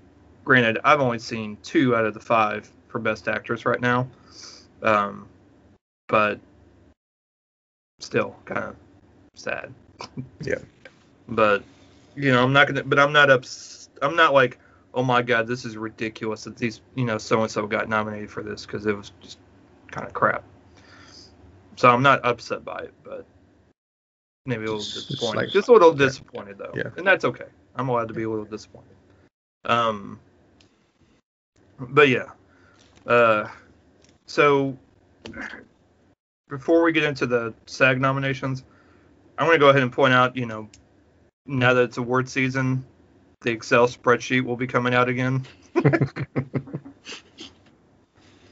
[0.46, 4.08] Granted, I've only seen two out of the five for Best Actress right now,
[4.82, 5.28] um,
[6.08, 6.40] but
[8.00, 8.76] still kind of
[9.36, 9.72] sad.
[10.42, 10.56] Yeah.
[11.30, 11.64] But
[12.16, 12.84] you know, I'm not gonna.
[12.84, 13.90] But I'm not ups.
[14.02, 14.60] I'm not like,
[14.94, 18.32] oh my god, this is ridiculous that these, you know, so and so got nominated
[18.32, 19.38] for this because it was just
[19.92, 20.44] kind of crap.
[21.76, 23.26] So I'm not upset by it, but
[24.46, 25.38] maybe a little Just- just disappointed.
[25.38, 26.90] like- just a little disappointed though, Yeah.
[26.98, 27.46] and that's okay.
[27.76, 28.96] I'm allowed to be a little disappointed.
[29.66, 30.20] Um,
[31.80, 32.32] but yeah.
[33.06, 33.48] Uh,
[34.26, 34.78] so
[36.50, 38.64] before we get into the SAG nominations,
[39.38, 40.70] I'm going to go ahead and point out, you know,
[41.50, 42.86] now that it's award season,
[43.42, 45.46] the Excel spreadsheet will be coming out again.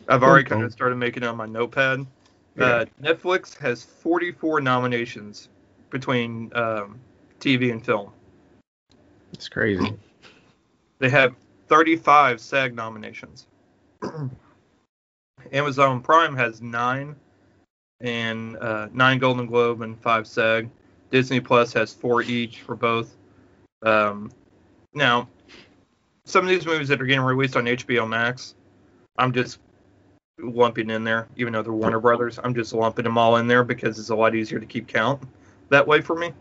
[0.10, 2.06] I've already kind of started making it on my notepad.
[2.60, 5.50] Uh, Netflix has 44 nominations
[5.90, 7.00] between um,
[7.40, 8.12] TV and film.
[9.34, 9.94] It's crazy.
[11.00, 11.36] They have
[11.68, 13.46] 35 SAG nominations.
[15.52, 17.16] Amazon Prime has nine,
[18.02, 20.72] and uh, nine Golden Globe and five SAG.
[21.12, 23.16] Disney Plus has four each for both.
[23.84, 24.32] Um,
[24.94, 25.28] now,
[26.26, 28.56] some of these movies that are getting released on HBO Max,
[29.18, 29.60] I'm just
[30.40, 32.40] lumping in there, even though they're Warner Brothers.
[32.44, 35.22] I'm just lumping them all in there because it's a lot easier to keep count
[35.70, 36.34] that way for me.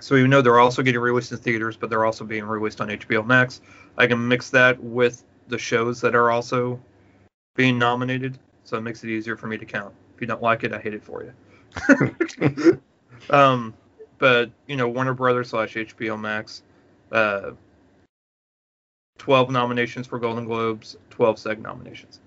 [0.00, 2.88] So even though they're also getting released in theaters, but they're also being released on
[2.88, 3.60] HBO Max,
[3.96, 6.80] I can mix that with the shows that are also
[7.54, 9.94] being nominated, so it makes it easier for me to count.
[10.14, 11.32] If you don't like it, I hate it for you.
[13.30, 13.74] um,
[14.18, 16.62] but you know, Warner Brothers slash HBO Max,
[17.12, 17.52] uh,
[19.18, 22.20] 12 nominations for Golden Globes, 12 SAG nominations.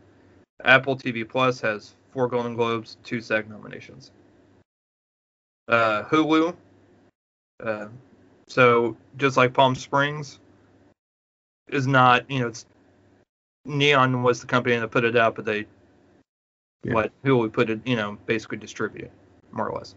[0.63, 4.11] Apple TV Plus has four Golden Globes, two SAG nominations.
[5.67, 6.55] Uh, Hulu,
[7.63, 7.87] uh,
[8.47, 10.39] so just like Palm Springs,
[11.69, 12.65] is not you know it's
[13.65, 15.67] Neon was the company that put it out, but they
[16.83, 16.93] Yeah.
[16.93, 19.11] what Hulu put it you know basically distribute
[19.51, 19.95] more or less.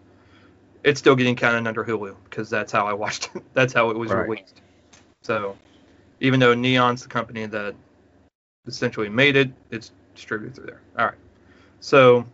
[0.85, 3.43] It's still getting counted under Hulu because that's how I watched it.
[3.55, 4.29] That's how it was Right.
[4.29, 4.61] released.
[5.23, 5.57] So
[6.21, 7.75] even though Neon's the company that
[8.67, 10.81] essentially made it, it's distributed through there.
[10.99, 11.15] All right.
[11.81, 12.27] So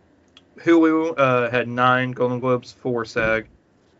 [0.57, 3.47] Hulu uh, had nine Golden Globes, four SAG.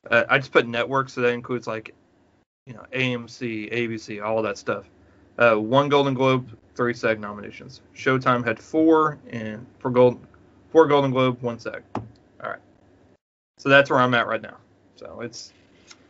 [0.10, 1.94] Uh, I just put network, so that includes like,
[2.66, 4.90] you know, AMC, ABC, all that stuff.
[5.38, 7.82] Uh, one Golden Globe, three SAG nominations.
[7.96, 10.20] Showtime had four, and for gold,
[10.72, 11.84] four Golden Globe, one SAG.
[13.60, 14.58] So that's where I'm at right now.
[14.96, 15.54] So it's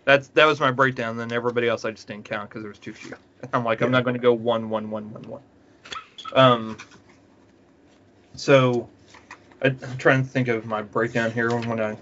[0.05, 1.17] that's that was my breakdown.
[1.17, 3.13] Then everybody else I just didn't count because there was too few.
[3.53, 5.41] I'm like, I'm not going to go one, one, one, one, one.
[6.33, 6.77] Um.
[8.35, 8.87] So
[9.61, 11.97] I, I'm trying to think of my breakdown here when I.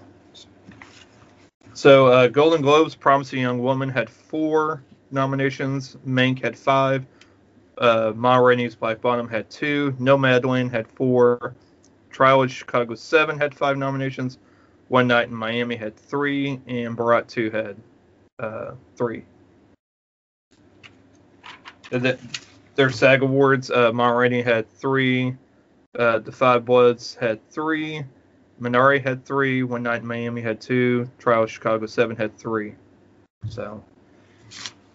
[1.72, 5.96] So uh, Golden Globes, Promising Young Woman had four nominations.
[6.06, 7.06] Mank had five.
[7.78, 9.92] Uh, Ma Rainey's Black Bottom had two.
[9.98, 11.54] Nomadland had four.
[12.10, 14.38] Trial of Chicago 7 had five nominations.
[14.88, 16.60] One Night in Miami had three.
[16.66, 17.76] And Borat 2 had
[18.38, 19.24] uh, three.
[21.90, 22.18] That-
[22.74, 25.36] Their SAG Awards, uh, had three.
[25.98, 28.04] Uh, the Five Bloods had three.
[28.60, 29.62] Minari had three.
[29.62, 31.08] One Night in Miami had two.
[31.18, 32.74] Trial of Chicago 7 had three.
[33.48, 33.82] So,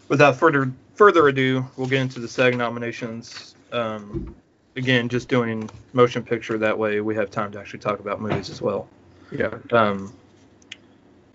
[0.10, 3.56] without further further ado, we'll get into the SAG nominations.
[3.72, 4.36] Um,
[4.76, 6.58] again, just doing motion picture.
[6.58, 8.88] That way, we have time to actually talk about movies as well.
[9.32, 9.58] Yeah.
[9.72, 10.14] Um,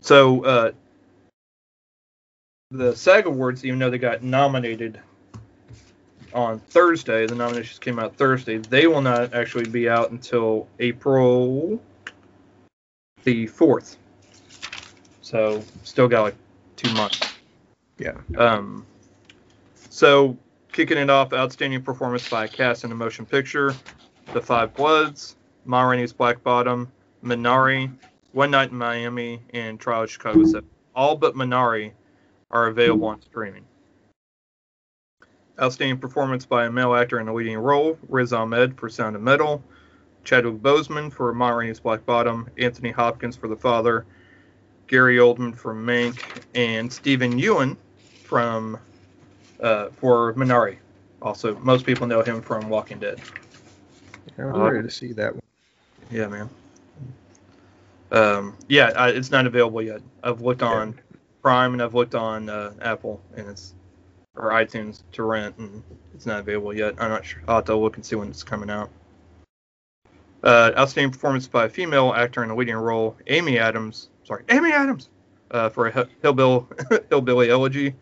[0.01, 0.73] so uh,
[2.71, 5.01] the SAG Awards, even though they got nominated
[6.33, 8.59] on Thursday, the nominations came out Thursday.
[8.59, 11.81] They will not actually be out until April
[13.25, 13.97] the fourth.
[15.23, 16.37] So still got like
[16.77, 17.21] two months.
[17.99, 18.15] Yeah.
[18.37, 18.87] Um,
[19.91, 20.37] so
[20.73, 23.75] kicking it off, outstanding performance by a cast in a motion picture,
[24.33, 26.91] The Five Bloods, Ma Rainey's Black Bottom,
[27.23, 27.91] Minari,
[28.33, 30.69] One Night in Miami, and Trial of Chicago 7.
[30.95, 31.93] All but Minari
[32.51, 33.65] are available on streaming.
[35.61, 39.23] Outstanding performance by a male actor in a leading role, Riz Ahmed for Sound of
[39.23, 39.63] Metal,
[40.25, 44.07] Chadwick Boseman for Ma Rainey's Black Bottom, Anthony Hopkins for The Father,
[44.87, 46.23] Gary Oldman for Mank,
[46.55, 47.77] and Steven Yeun
[48.23, 48.79] from
[49.61, 50.77] uh, for Minari.
[51.21, 53.21] Also, most people know him from Walking Dead.
[54.39, 55.43] I'm ready to see that one.
[56.11, 56.49] Yeah, man.
[58.11, 60.01] Um, yeah, I, it's not available yet.
[60.23, 60.99] I've looked on
[61.43, 63.75] Prime and I've looked on uh, Apple and it's
[64.37, 65.83] or iTunes to rent and
[66.15, 66.95] it's not available yet.
[66.99, 67.43] I'm not sure.
[67.49, 68.91] I'll have to look and see when it's coming out.
[70.43, 74.09] Uh, outstanding performance by a female actor in a leading role, Amy Adams.
[74.23, 75.11] Sorry, Amy Adams
[75.51, 77.95] uh, for a Hill- hillbill, hillbilly elegy.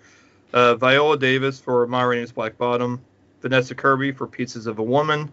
[0.52, 3.00] Uh, Viola Davis for Ma Rainey's Black Bottom.
[3.40, 5.30] Vanessa Kirby for Pieces of a Woman.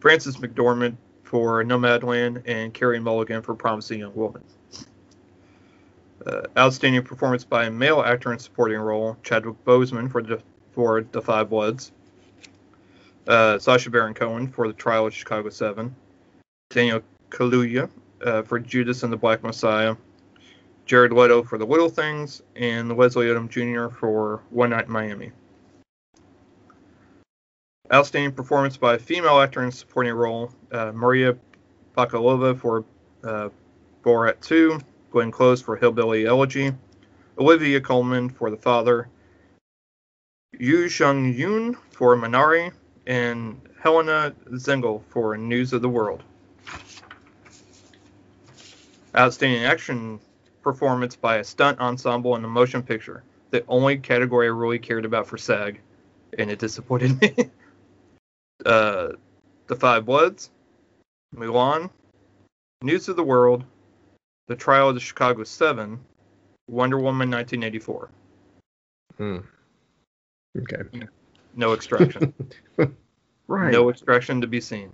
[0.00, 4.44] Frances McDormand for Nomadland, and Carey Mulligan for Promising Young Woman.
[6.24, 10.40] Uh, outstanding performance by a male actor in supporting role, Chadwick Boseman for the,
[10.72, 11.92] for The Five Bloods.
[13.26, 15.94] Uh, Sacha Baron Cohen for The Trial of Chicago 7.
[16.70, 17.90] Daniel Kaluuya
[18.22, 19.96] uh, for Judas and the Black Messiah.
[20.86, 23.94] Jared Leto for The Little Things, and Leslie Odom Jr.
[23.94, 25.32] for One Night in Miami.
[27.92, 31.36] Outstanding performance by a female actor in supporting role, uh, Maria
[31.94, 32.82] Bakalova for
[33.22, 33.50] uh,
[34.02, 36.72] Borat 2, Glenn Close for Hillbilly Elegy,
[37.38, 39.10] Olivia Colman for The Father,
[40.58, 42.72] Yu Shung Yoon for Minari,
[43.06, 46.22] and Helena Zengel for News of the World.
[49.14, 50.20] Outstanding action
[50.62, 55.04] performance by a stunt ensemble in a motion picture, the only category I really cared
[55.04, 55.80] about for SAG,
[56.38, 57.50] and it disappointed me.
[58.64, 59.12] Uh,
[59.66, 60.50] The Five Bloods,
[61.34, 61.90] Mulan,
[62.82, 63.64] News of the World,
[64.48, 66.00] The Trial of the Chicago Seven,
[66.68, 68.10] Wonder Woman 1984.
[69.16, 69.38] Hmm.
[70.58, 71.06] Okay.
[71.56, 72.34] No extraction.
[73.46, 73.70] Right.
[73.72, 74.90] No extraction to be seen.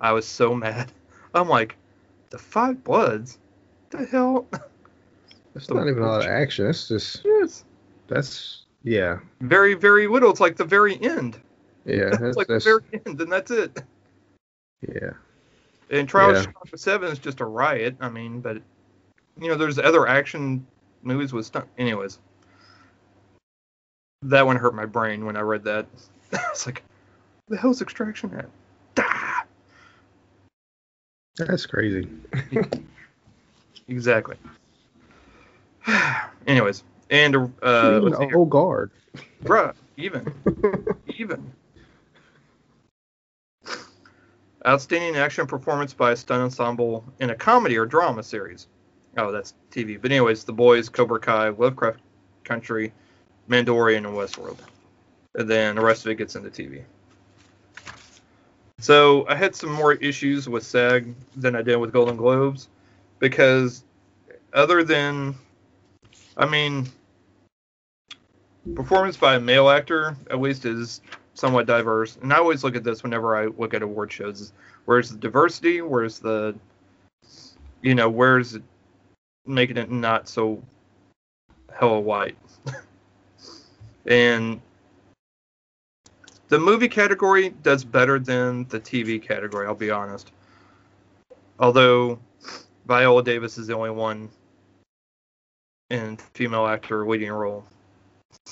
[0.00, 0.90] I was so mad.
[1.34, 1.76] I'm like,
[2.30, 3.38] The Five Bloods?
[3.90, 4.46] The hell?
[5.54, 6.64] That's not even a lot of action.
[6.64, 7.64] That's just Yes.
[8.08, 9.18] that's yeah.
[9.40, 10.30] Very, very little.
[10.30, 11.38] It's like the very end.
[11.84, 12.10] Yeah.
[12.12, 13.82] It's That's, like that's the very end, and that's it.
[14.86, 15.10] yeah.
[15.90, 16.38] And Trials Yeah.
[16.38, 17.96] of Chicago Seven is just a riot.
[18.00, 18.58] I mean, but
[19.40, 20.66] you know, there's other action
[21.02, 21.66] movies with stunt.
[21.78, 22.18] Anyways,
[24.22, 25.86] that one hurt my brain when I read that.
[26.32, 26.82] it's like,
[27.48, 28.48] the hell's Extraction at?
[28.98, 29.44] Ah!
[31.36, 32.08] That's crazy.
[33.88, 34.36] Exactly.
[36.46, 37.38] Anyways, and uh,
[37.88, 38.36] Even let's see the here.
[38.36, 38.92] old guard.
[39.42, 40.32] bruh, even,
[41.16, 41.52] even.
[44.66, 48.66] Outstanding action performance by a stunt ensemble in a comedy or drama series.
[49.16, 50.00] Oh, that's TV.
[50.00, 52.00] But anyways, The Boys, Cobra Kai, Lovecraft
[52.44, 52.92] Country,
[53.48, 54.58] Mandalorian, and Westworld.
[55.34, 56.82] And then the rest of it gets into TV.
[58.80, 62.68] So I had some more issues with SAG than I did with Golden Globes
[63.18, 63.84] because
[64.54, 65.34] other than,
[66.36, 66.88] I mean,
[68.74, 71.02] performance by a male actor at least is
[71.40, 72.18] somewhat diverse.
[72.20, 74.52] And I always look at this whenever I look at award shows.
[74.84, 75.80] Where's the diversity?
[75.80, 76.54] Where's the,
[77.80, 78.62] you know, where's it
[79.46, 80.62] making it not so
[81.72, 82.36] hella white?
[84.06, 84.60] and
[86.48, 90.32] the movie category does better than the TV category, I'll be honest.
[91.58, 92.18] Although
[92.86, 94.28] Viola Davis is the only one
[95.88, 97.64] in female actor leading role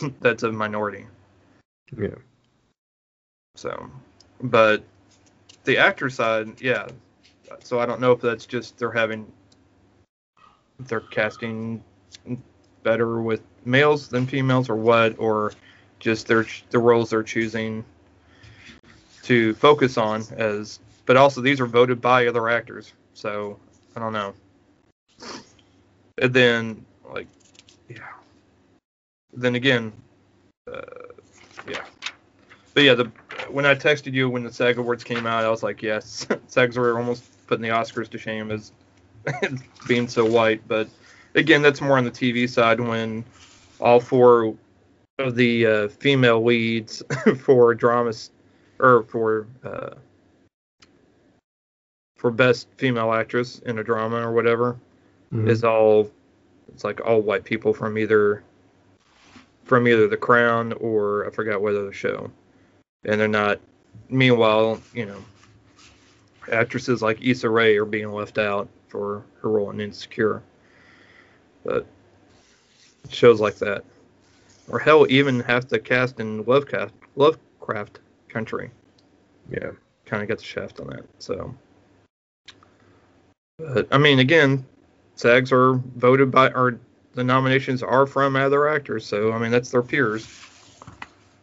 [0.20, 1.06] that's a minority.
[1.96, 2.08] Yeah.
[3.58, 3.90] So,
[4.40, 4.84] but
[5.64, 6.86] the actor side, yeah.
[7.58, 9.32] So I don't know if that's just they're having
[10.78, 11.82] they're casting
[12.84, 15.54] better with males than females or what, or
[15.98, 17.84] just their the roles they're choosing
[19.24, 20.78] to focus on as.
[21.04, 23.58] But also these are voted by other actors, so
[23.96, 24.34] I don't know.
[26.18, 27.26] And then like,
[27.88, 28.06] yeah.
[29.32, 29.92] Then again,
[30.72, 30.82] uh,
[31.68, 31.82] yeah.
[32.78, 33.10] But yeah, the
[33.50, 36.76] when I texted you when the SAG Awards came out, I was like, yes, SAGs
[36.76, 38.70] were almost putting the Oscars to shame as
[39.88, 40.62] being so white.
[40.68, 40.88] But
[41.34, 43.24] again, that's more on the TV side when
[43.80, 44.54] all four
[45.18, 47.02] of the uh, female leads
[47.40, 48.30] for dramas
[48.78, 49.94] or for uh,
[52.14, 54.78] for best female actress in a drama or whatever
[55.34, 55.48] Mhm.
[55.48, 56.08] is all
[56.68, 58.44] it's like all white people from either
[59.64, 62.30] from either The Crown or I forgot what other show,
[63.04, 63.60] and they're not.
[64.08, 65.22] Meanwhile, you know,
[66.50, 70.42] actresses like Issa Rae are being left out for her role in Insecure,
[71.64, 71.86] but
[73.10, 73.84] shows like that,
[74.68, 78.70] or hell, even half the cast in Lovecraft Lovecraft Country
[79.50, 79.70] yeah.
[80.04, 81.04] kind of got the shaft on that.
[81.18, 81.54] So,
[83.58, 84.64] but I mean, again,
[85.16, 86.78] SAGs are voted by, or
[87.14, 89.06] the nominations are from other actors.
[89.06, 90.28] So I mean, that's their peers.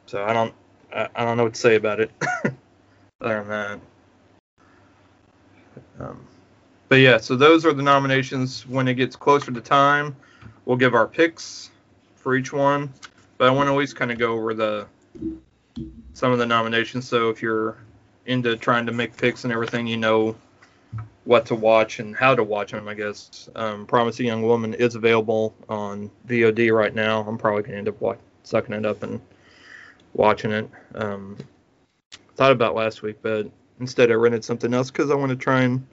[0.06, 0.54] So I don't,
[0.95, 2.12] I, I don't know what to say about it.
[3.21, 3.79] other than that.
[5.99, 6.25] Um,
[6.89, 8.67] but yeah, so those are the nominations.
[8.67, 10.15] When it gets closer to time,
[10.65, 11.71] we'll give our picks
[12.15, 12.91] for each one.
[13.38, 14.88] But I want to always kind of go over the
[16.13, 17.08] some of the nominations.
[17.08, 17.77] So if you're
[18.25, 20.36] into trying to make picks and everything, you know
[21.25, 22.88] what to watch and how to watch them.
[22.88, 27.21] I guess um, Promising Young Woman is available on VOD right now.
[27.27, 29.19] I'm probably gonna end up wa- sucking it up and
[30.15, 30.69] watching it.
[30.95, 31.38] Um,
[32.36, 33.49] thought about last week, but
[33.80, 35.86] instead I rented something else because I want to try and.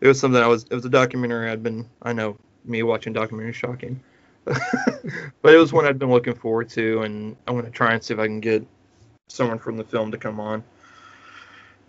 [0.00, 0.64] It was something I was.
[0.64, 1.88] It was a documentary I'd been.
[2.02, 4.00] I know me watching documentaries shocking,
[4.44, 8.02] but it was one I'd been looking forward to, and I want to try and
[8.02, 8.66] see if I can get
[9.28, 10.62] someone from the film to come on.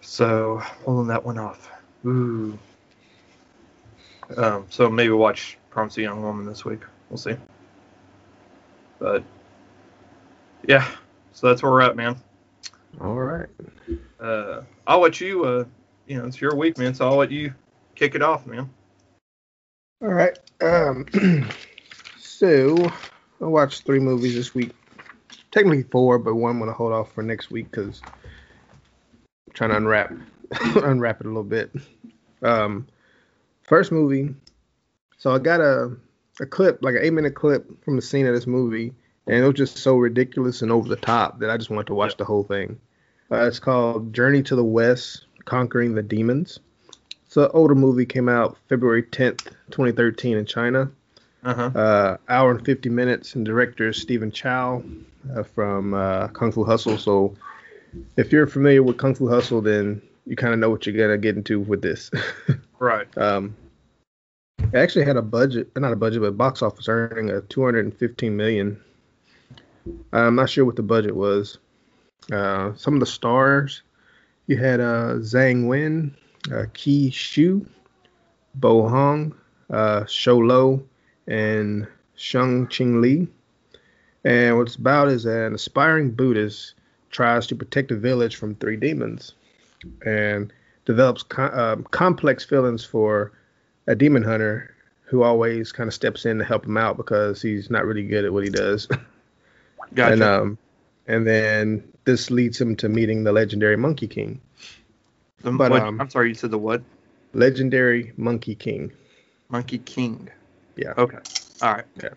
[0.01, 1.69] So holding that one off.
[2.05, 2.57] Ooh.
[4.35, 6.81] Um, so maybe watch Promising Young Woman this week.
[7.09, 7.35] We'll see.
[8.99, 9.23] But
[10.65, 10.87] yeah,
[11.38, 12.15] so that's where we're at, man.
[13.00, 13.47] All right.
[14.19, 15.45] Uh, I'll let you.
[15.45, 15.65] Uh,
[16.08, 16.95] you know, it's your week, man.
[16.95, 17.54] So I'll let you
[17.93, 18.67] kick it off, man.
[20.02, 20.36] All right.
[20.62, 21.06] Um,
[22.17, 22.76] so
[23.39, 24.71] I watched three movies this week.
[25.52, 29.77] Technically four, but one I'm gonna hold off for next week because I'm trying to
[29.77, 30.12] unwrap
[30.77, 31.69] unwrap it a little bit.
[32.42, 32.88] Um,
[33.62, 34.33] first movie.
[35.19, 35.96] So I got a
[36.40, 38.96] a clip, like an eight minute clip from the scene of this movie,
[39.28, 41.94] and it was just so ridiculous and over the top that I just wanted to
[41.94, 42.80] watch the whole thing.
[43.32, 46.60] Uh, it's called Journey to the West: Conquering the Demons.
[47.25, 50.90] It's an older movie, came out February 10th, 2013 in China.
[51.44, 51.80] Uh huh.
[51.80, 54.82] Uh, hour and 50 minutes, and director is Stephen Chow
[55.36, 56.98] uh, from uh, Kung Fu Hustle.
[56.98, 57.36] So
[58.15, 61.17] if you're familiar with Kung Fu Hustle, then you kind of know what you're gonna
[61.17, 62.12] get into with this.
[62.80, 63.08] Right.
[63.17, 63.56] um,
[64.60, 68.80] it actually had a budget, not a budget, but box office earning of 215 million.
[70.13, 71.58] I'm not sure what the budget was.
[72.31, 73.83] Uh, some of the stars,
[74.48, 76.15] you had uh, Zhang Wen
[76.52, 77.65] uh, Ki Shu,
[78.56, 79.35] Bo Hong,
[79.69, 80.83] uh, Show Lo,
[81.27, 83.27] and Sheng Qing Li.
[84.23, 86.73] And what it's about is an aspiring Buddhist
[87.12, 89.33] tries to protect a village from three demons
[90.06, 90.52] and
[90.85, 93.31] develops uh, complex feelings for
[93.88, 94.73] a demon hunter
[95.04, 98.25] who always kind of steps in to help him out because he's not really good
[98.25, 98.88] at what he does.
[99.94, 100.13] Gotcha.
[100.13, 100.58] And um,
[101.08, 104.42] and then this leads him to meeting the legendary Monkey King.
[105.42, 106.81] The- but, what- um, I'm sorry, you said the what?
[107.33, 108.92] Legendary Monkey King.
[109.50, 110.29] Monkey King.
[110.75, 110.94] Yeah.
[110.98, 111.17] Okay.
[111.62, 111.85] All right.
[112.02, 112.10] Yeah.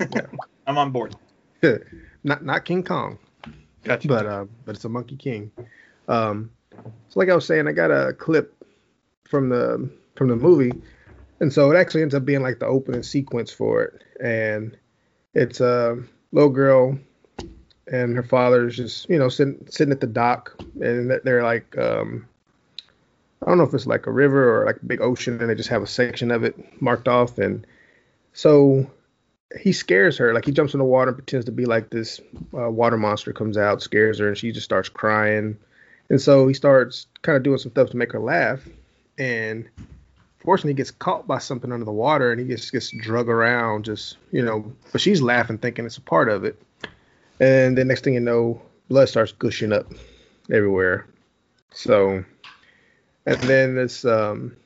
[0.14, 0.26] Yeah.
[0.66, 1.16] I'm on board.
[2.24, 3.18] not not King Kong,
[3.84, 4.06] Gotcha.
[4.08, 5.50] but uh, but it's a Monkey King.
[6.08, 6.50] Um,
[7.08, 8.54] so like I was saying, I got a clip
[9.24, 10.72] from the from the movie,
[11.40, 14.76] and so it actually ends up being like the opening sequence for it, and
[15.34, 16.02] it's a
[16.32, 16.98] little girl
[17.86, 22.26] and her father's just you know sitting sitting at the dock, and they're like um,
[23.42, 25.54] I don't know if it's like a river or like a big ocean, and they
[25.54, 27.66] just have a section of it marked off, and
[28.32, 28.90] so
[29.58, 30.32] he scares her.
[30.32, 32.20] Like he jumps in the water and pretends to be like this
[32.54, 35.58] uh, water monster comes out, scares her, and she just starts crying.
[36.08, 38.60] And so he starts kind of doing some stuff to make her laugh.
[39.18, 39.68] And
[40.42, 43.84] fortunately, he gets caught by something under the water and he just gets drug around,
[43.84, 46.60] just, you know, but she's laughing, thinking it's a part of it.
[47.40, 49.86] And the next thing you know, blood starts gushing up
[50.50, 51.06] everywhere.
[51.72, 52.24] So,
[53.26, 54.56] and then this um,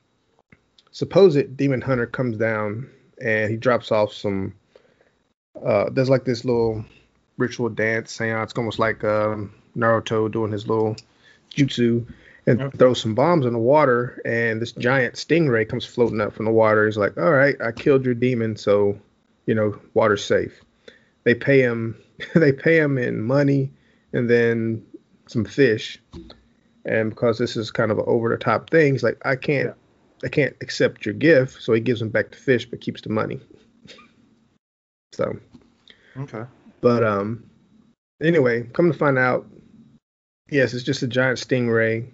[0.91, 4.55] supposed demon hunter comes down and he drops off some
[5.65, 6.85] uh, there's like this little
[7.39, 10.97] ritual dance seance, almost like um, Naruto doing his little
[11.55, 12.07] jutsu,
[12.47, 12.79] and Okay.
[12.79, 14.21] throws some bombs in the water.
[14.25, 16.87] And this giant stingray comes floating up from the water.
[16.87, 18.99] He's like, "All right, I killed your demon, so
[19.47, 20.63] you know water's safe."
[21.25, 21.97] They pay him.
[22.35, 23.71] they pay him in money
[24.13, 24.87] and then
[25.27, 26.01] some fish.
[26.85, 29.75] And because this is kind of an over the top thing, he's like, "I can't,
[30.25, 33.11] I can't accept your gift." So he gives him back the fish, but keeps the
[33.11, 33.41] money.
[35.13, 35.39] So,
[36.19, 36.43] okay.
[36.83, 37.49] but um,
[38.21, 39.47] anyway, come to find out,
[40.51, 42.07] yes, it's just a giant stingray.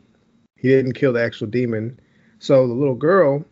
[0.62, 1.98] He didn't kill the actual demon.
[2.38, 3.44] So the little girl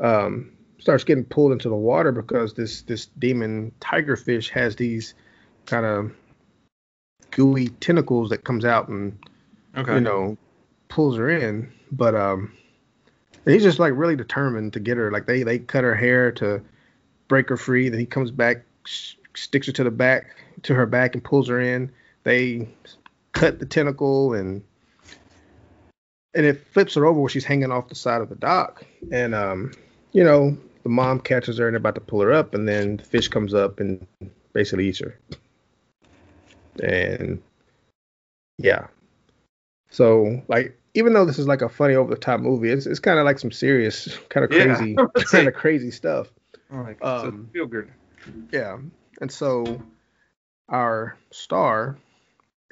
[0.00, 5.14] um starts getting pulled into the water because this this demon tigerfish has these
[5.66, 6.12] kind of
[7.30, 9.18] gooey tentacles that comes out and
[9.76, 9.94] Okay.
[9.94, 10.36] you know
[10.88, 11.70] pulls her in.
[11.92, 12.52] But um,
[13.44, 15.10] he's just like really determined to get her.
[15.12, 16.62] Like they they cut her hair to
[17.28, 17.88] break her free.
[17.90, 21.48] Then he comes back, sh- sticks her to the back to her back and pulls
[21.48, 21.92] her in.
[22.24, 22.68] They
[23.32, 24.62] cut the tentacle and
[26.34, 28.84] and it flips her over where she's hanging off the side of the dock.
[29.10, 29.72] And um,
[30.12, 33.04] you know, the mom catches her and about to pull her up, and then the
[33.04, 34.06] fish comes up and
[34.52, 35.18] basically eats her.
[36.82, 37.42] And
[38.58, 38.86] yeah.
[39.90, 43.00] So like even though this is like a funny over the top movie, it's it's
[43.00, 46.28] kind of like some serious, kind of crazy, I was kind of crazy stuff.
[46.72, 46.96] All right.
[47.02, 47.90] um, so feel good.
[48.52, 48.78] Yeah.
[49.20, 49.82] And so
[50.68, 51.96] our star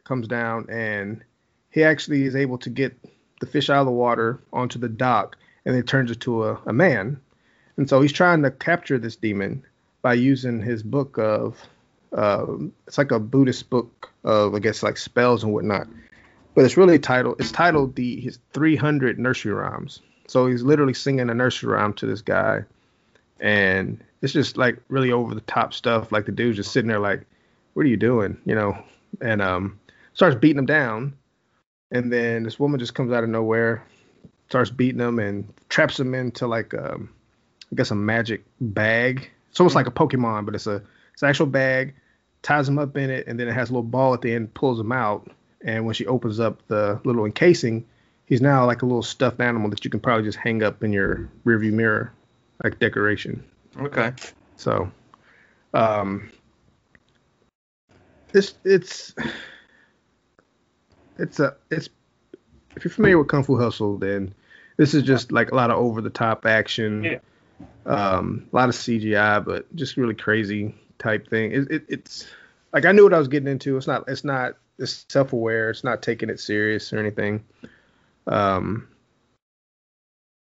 [0.04, 1.24] comes down and
[1.70, 2.96] he actually is able to get
[3.40, 6.72] the fish out of the water onto the dock and it turns into a, a
[6.72, 7.20] man.
[7.76, 9.64] And so he's trying to capture this demon
[10.02, 11.60] by using his book of
[12.12, 15.88] um, it's like a Buddhist book of I guess like spells and whatnot.
[16.54, 20.00] But it's really titled it's titled the his 300 nursery rhymes.
[20.28, 22.64] So he's literally singing a nursery rhyme to this guy
[23.40, 26.12] and it's just like really over the top stuff.
[26.12, 27.26] Like the dude's just sitting there like,
[27.74, 28.78] "What are you doing?" You know,
[29.20, 29.78] and um,
[30.14, 31.14] starts beating him down,
[31.90, 33.84] and then this woman just comes out of nowhere,
[34.48, 37.10] starts beating him and traps him into like um,
[37.72, 39.30] I guess a magic bag.
[39.50, 40.82] It's almost like a Pokemon, but it's a
[41.12, 41.94] it's an actual bag.
[42.42, 44.54] Ties him up in it, and then it has a little ball at the end,
[44.54, 45.30] pulls him out.
[45.62, 47.86] And when she opens up the little encasing,
[48.26, 50.92] he's now like a little stuffed animal that you can probably just hang up in
[50.92, 52.12] your rearview mirror,
[52.62, 53.42] like decoration.
[53.80, 54.12] Okay.
[54.56, 54.90] So,
[55.74, 56.30] um,
[58.32, 59.14] it's it's
[61.18, 61.88] it's a it's
[62.76, 64.34] if you're familiar with Kung Fu Hustle, then
[64.76, 67.18] this is just like a lot of over the top action, Yeah.
[67.86, 71.52] um, a lot of CGI, but just really crazy type thing.
[71.52, 72.26] It, it, it's
[72.72, 73.76] like I knew what I was getting into.
[73.76, 75.70] It's not it's not it's self aware.
[75.70, 77.44] It's not taking it serious or anything.
[78.26, 78.88] Um,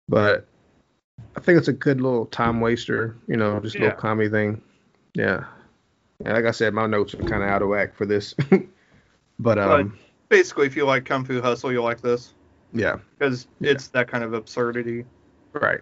[0.08, 0.48] but
[1.36, 3.84] I think it's a good little time waster, you know, just a Yeah.
[3.86, 4.62] little comedy thing.
[5.14, 5.46] Yeah.
[6.24, 8.34] And like I said, my notes are kind of out of whack for this.
[9.40, 9.98] but um,
[10.30, 12.34] Basically, if you like Kung Fu Hustle, you'll like this
[12.74, 13.72] yeah, because Yeah.
[13.72, 15.06] it's that kind of absurdity.
[15.54, 15.82] right.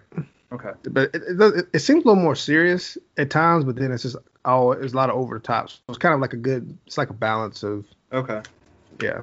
[0.52, 0.70] Okay.
[0.84, 4.02] But it, it, it, it seems a little more serious at times, but then it's
[4.04, 5.70] just oh, it's a lot of over the top.
[5.70, 8.40] So it's kind of like a good, it's like a balance of Okay.
[9.00, 9.22] yeah.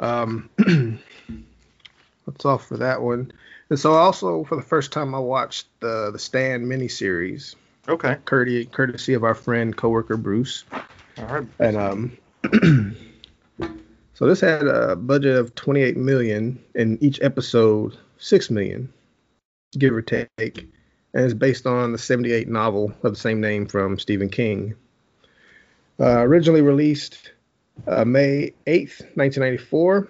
[0.00, 0.50] Um,
[2.26, 3.32] that's all for that one.
[3.70, 7.54] And so also for the first time I watched the the Stand miniseries,
[7.88, 8.16] Okay.
[8.24, 10.64] courtesy courtesy of our friend coworker Bruce.
[11.18, 11.46] All right.
[11.60, 12.16] And um,
[14.14, 18.92] so this had a budget of 28 million, and each episode six million,
[19.78, 23.98] give or take, and it's based on the 78 novel of the same name from
[23.98, 24.74] Stephen King.
[26.00, 27.32] Uh, originally released
[27.86, 30.08] uh, May 8th, 1994,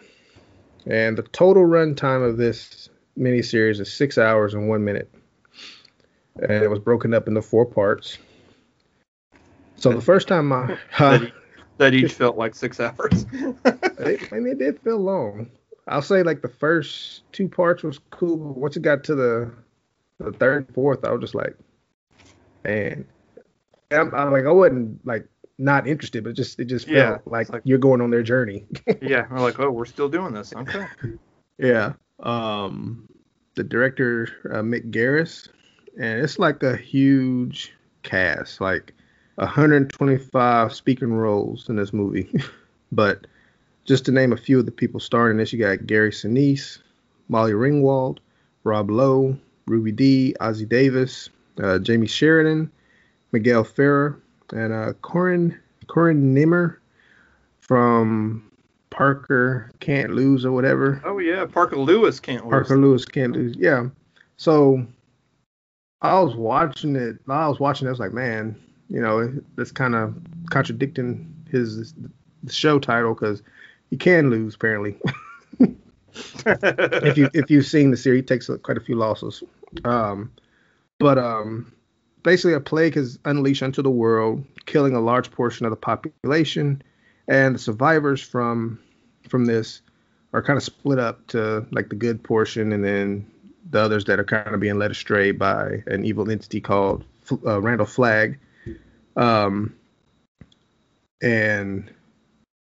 [0.87, 5.13] and the total runtime of this miniseries is six hours and one minute,
[6.37, 8.17] and it was broken up into four parts.
[9.77, 10.79] So the first time I?
[11.83, 13.27] That each felt like six hours.
[13.65, 15.51] I mean, it did feel long.
[15.89, 19.53] I'll say like the first two parts was cool, but once it got to the
[20.19, 21.57] the third, and fourth, I was just like,
[22.63, 23.05] man,
[23.91, 25.27] I'm, I'm like I wasn't like
[25.59, 28.65] not interested, but just it just felt Yeah, like, like- you're going on their journey.
[29.03, 29.27] yeah.
[29.29, 30.55] We're like, oh, we're still doing this.
[30.55, 30.87] Okay.
[31.59, 31.95] yeah.
[32.21, 33.09] Um,
[33.57, 35.49] the director uh, Mick Garris,
[35.99, 37.75] and it's like a huge
[38.05, 38.95] cast, like
[39.37, 42.31] 125 speaking roles in this movie.
[42.93, 43.27] but
[43.85, 46.79] just to name a few of the people starring in this, you got Gary Sinise,
[47.29, 48.19] Molly Ringwald,
[48.65, 51.31] Rob Lowe, Ruby Dee, Ossie Davis,
[51.63, 52.71] uh, Jamie Sheridan,
[53.33, 54.21] Miguel Ferrer,
[54.53, 56.77] and uh, Corin Corin Nemec
[57.61, 58.51] from
[58.91, 61.01] Parker Can't Lose or whatever.
[61.05, 62.51] Oh yeah, Parker Lewis can't lose.
[62.51, 63.57] Parker Lewis can't lose.
[63.57, 63.89] Yeah.
[64.37, 64.87] So
[66.03, 67.19] I was watching it.
[67.29, 67.91] I was watching it.
[67.91, 68.61] I was like, man,
[68.93, 70.15] you know, that's kind of
[70.51, 71.95] contradicting his
[72.43, 73.43] the show title because
[73.91, 74.97] he can lose apparently.
[76.47, 79.43] if you if you've seen the series, he takes quite a few losses.
[79.85, 80.31] Um,
[80.99, 81.73] but um,
[82.23, 86.83] basically, a plague has unleashed onto the world, killing a large portion of the population,
[87.29, 88.79] and the survivors from
[89.27, 89.81] from this
[90.35, 93.27] are kind of split up to like the good portion, and then
[93.71, 97.05] the others that are kind of being led astray by an evil entity called
[97.47, 98.39] uh, Randall Flagg.
[99.17, 99.75] Um,
[101.23, 101.91] and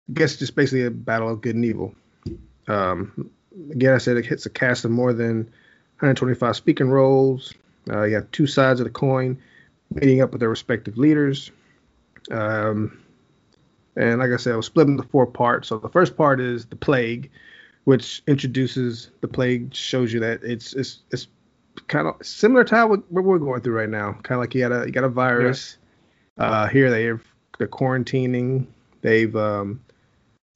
[0.09, 1.94] I guess just basically a battle of good and evil.
[2.66, 3.30] Um,
[3.70, 5.44] again, I said it hits a cast of more than
[6.01, 7.55] 125 speaking roles.
[7.90, 9.38] Uh, you have two sides of the coin
[9.94, 11.51] meeting up with their respective leaders.
[12.30, 12.99] Um,
[13.96, 15.68] and like I said, it was split into four parts.
[15.68, 17.30] So the first part is the plague,
[17.84, 21.26] which introduces the plague, shows you that it's it's it's
[21.88, 24.12] kind of similar to how what we're going through right now.
[24.22, 25.78] Kind of like you got a you got a virus.
[26.39, 27.20] Uh, here they are
[27.59, 28.66] they're quarantining.
[29.03, 29.80] They've um,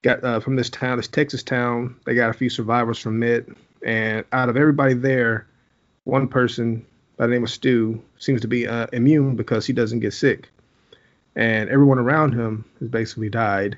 [0.03, 1.97] got uh, from this town, this Texas town.
[2.07, 3.49] They got a few survivors from it,
[3.85, 5.47] and out of everybody there,
[6.05, 6.85] one person
[7.17, 10.49] by the name of Stu seems to be uh, immune because he doesn't get sick,
[11.37, 13.77] and everyone around him has basically died.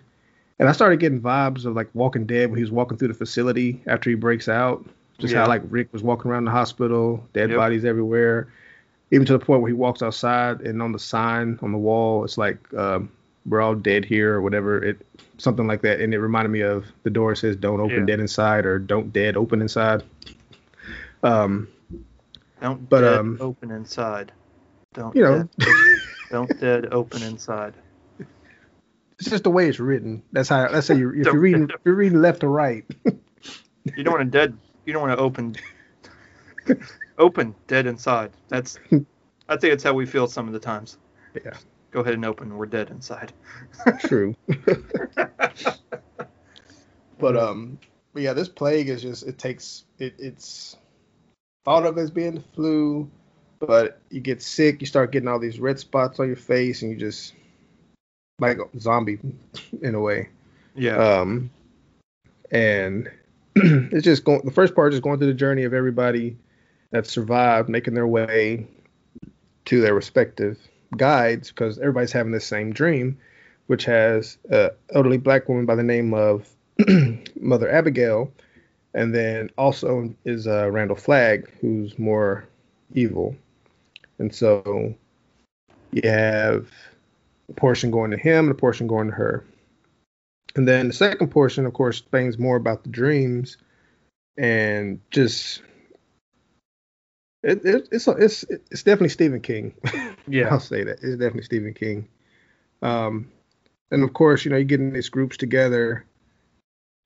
[0.58, 3.14] And I started getting vibes of like Walking Dead when he was walking through the
[3.14, 4.84] facility after he breaks out.
[5.18, 5.40] Just Yeah.
[5.42, 7.58] how like Rick was walking around the hospital, dead Yep.
[7.58, 8.48] bodies everywhere.
[9.14, 12.24] Even to the point where he walks outside and on the sign on the wall,
[12.24, 13.12] it's like um,
[13.46, 14.82] "We're all dead here" or whatever.
[14.82, 15.06] It
[15.38, 18.06] something like that, and it reminded me of the door says "Don't open Yeah.
[18.06, 20.02] dead inside" or "Don't dead open inside."
[21.22, 21.68] Um,
[22.60, 24.32] Don't But, dead um, open inside.
[24.94, 25.76] Don't you know, dead,
[26.30, 27.74] don't dead open inside.
[29.20, 30.24] it's just the way it's written.
[30.32, 30.66] That's how.
[30.72, 31.10] That's how you.
[31.10, 32.84] If you're reading, if you're reading left to right.
[33.96, 34.56] You don't want to dead.
[34.86, 35.54] You don't want to open.
[37.18, 38.32] Open dead inside.
[38.48, 38.78] That's.
[39.48, 40.96] I think it's how we feel some of the times.
[41.34, 41.54] Yeah.
[41.90, 42.56] Go ahead and open.
[42.56, 43.32] We're dead inside.
[44.00, 44.34] True.
[47.18, 47.78] but um,
[48.12, 50.76] but yeah, this plague is just it takes it it's
[51.64, 53.10] thought of as being the flu,
[53.60, 56.90] but you get sick, you start getting all these red spots on your face, and
[56.90, 57.34] you just
[58.40, 59.18] like a zombie
[59.82, 60.30] in a way.
[60.74, 60.96] Yeah.
[60.96, 61.50] Um,
[62.50, 63.10] and
[63.54, 64.42] it's just going.
[64.44, 66.36] The first part is going through the journey of everybody
[66.94, 68.68] that survived, making their way
[69.64, 70.56] to their respective
[70.96, 73.18] guides, because everybody's having this same dream,
[73.66, 76.48] which has a elderly black woman by the name of
[77.40, 78.32] Mother Abigail,
[78.94, 82.46] and then also is uh, Randall Flagg, who's more
[82.92, 83.34] evil,
[84.20, 84.94] and so
[85.90, 86.68] you have
[87.48, 89.44] a portion going to him and a portion going to her.
[90.54, 93.56] And then the second portion, of course, explains more about the dreams
[94.36, 95.60] and just
[97.44, 99.74] it, it, it's it's it's definitely Stephen King.
[100.26, 100.48] yeah.
[100.48, 102.08] I'll say that it's definitely Stephen King.
[102.80, 103.30] Um,
[103.90, 106.06] and of course, you know, you get in these groups together.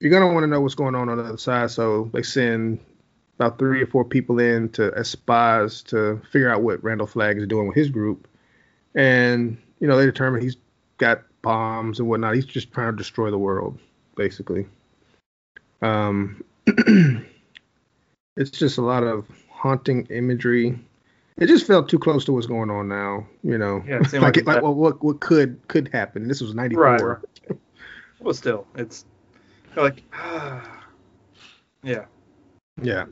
[0.00, 2.78] You're gonna want to know what's going on on the other side, so they send
[3.34, 7.38] about three or four people in to as spies to figure out what Randall Flagg
[7.38, 8.28] is doing with his group.
[8.94, 10.56] And you know, they determine he's
[10.98, 12.36] got bombs and whatnot.
[12.36, 13.76] He's just trying to destroy the world,
[14.14, 14.66] basically.
[15.82, 16.44] Um,
[18.36, 19.26] it's just a lot of
[19.58, 20.78] haunting imagery.
[21.36, 23.26] It just felt too close to what's going on now.
[23.42, 26.28] You know, Yeah, like like it, like that- what what could could happen.
[26.28, 26.82] This was '94.
[26.84, 27.58] Right, right.
[28.20, 29.04] Well, still, it's
[29.76, 30.62] like, yeah.
[31.82, 32.04] Yeah.
[32.82, 33.04] Yeah.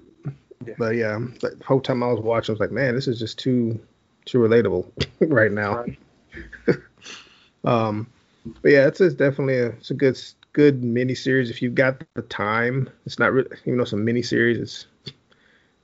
[0.78, 3.38] But yeah, the whole time I was watching, I was like, man, this is just
[3.38, 3.78] too
[4.24, 4.90] too relatable
[5.20, 5.84] right now.
[5.84, 5.98] Right.
[7.64, 8.06] Um,
[8.62, 10.16] but yeah, it's, it's definitely a it's a good
[10.52, 12.88] good mini series if you've got the time.
[13.04, 14.86] It's not really, even though it's a mini series, it's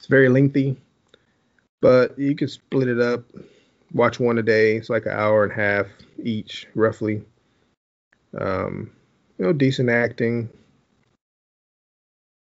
[0.03, 0.77] it's very lengthy,
[1.81, 3.23] but you can split it up,
[3.93, 4.75] watch one a day.
[4.75, 5.87] It's like an hour and a half
[6.21, 7.23] each, roughly.
[8.37, 8.91] Um,
[9.39, 10.49] you know, decent acting.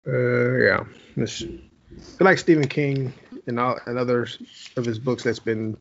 [0.08, 0.86] Uh, yeah,
[1.18, 1.44] It's-
[2.20, 3.14] I like Stephen King
[3.46, 4.40] and all and others
[4.76, 5.78] of his books that's been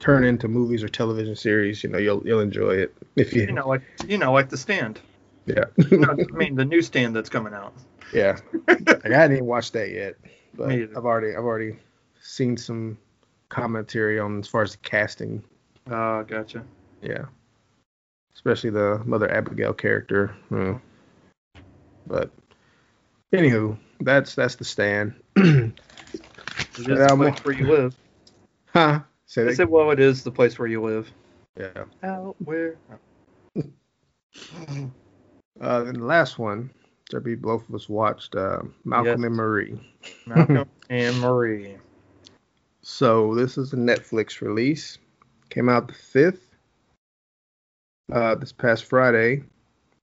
[0.00, 1.84] turned into movies or television series.
[1.84, 4.56] You know, you'll you'll enjoy it if you, You know, like you know, like the
[4.56, 4.98] stand.
[5.46, 7.72] yeah No, I mean the new stand that's coming out.
[8.12, 8.38] yeah.
[8.68, 10.16] Like, I hadn't even watched that yet,
[10.56, 11.76] but I've already I've already
[12.20, 12.98] seen some
[13.48, 15.42] commentary on as far as the casting.
[15.90, 16.64] Oh, gotcha.
[17.02, 17.26] Yeah,
[18.34, 20.34] especially the Mother Abigail character.
[20.50, 20.74] uh,
[22.06, 22.30] but
[23.32, 25.14] anywho, that's that's the stand.
[25.36, 25.72] It
[26.78, 27.96] is the place where you live.
[28.66, 29.00] huh?
[29.26, 31.10] Say I said, well, it is the place where you live.
[31.58, 31.84] Yeah.
[32.02, 32.76] Out where?
[35.58, 36.68] Uh, then the last one,
[37.10, 39.26] that we both of us watched, uh, Malcolm Yes.
[39.26, 39.78] and Marie.
[40.26, 41.76] Malcolm and Marie.
[42.82, 44.98] So this is a Netflix release.
[45.50, 46.46] Came out the fifth,
[48.12, 49.42] uh, this past Friday,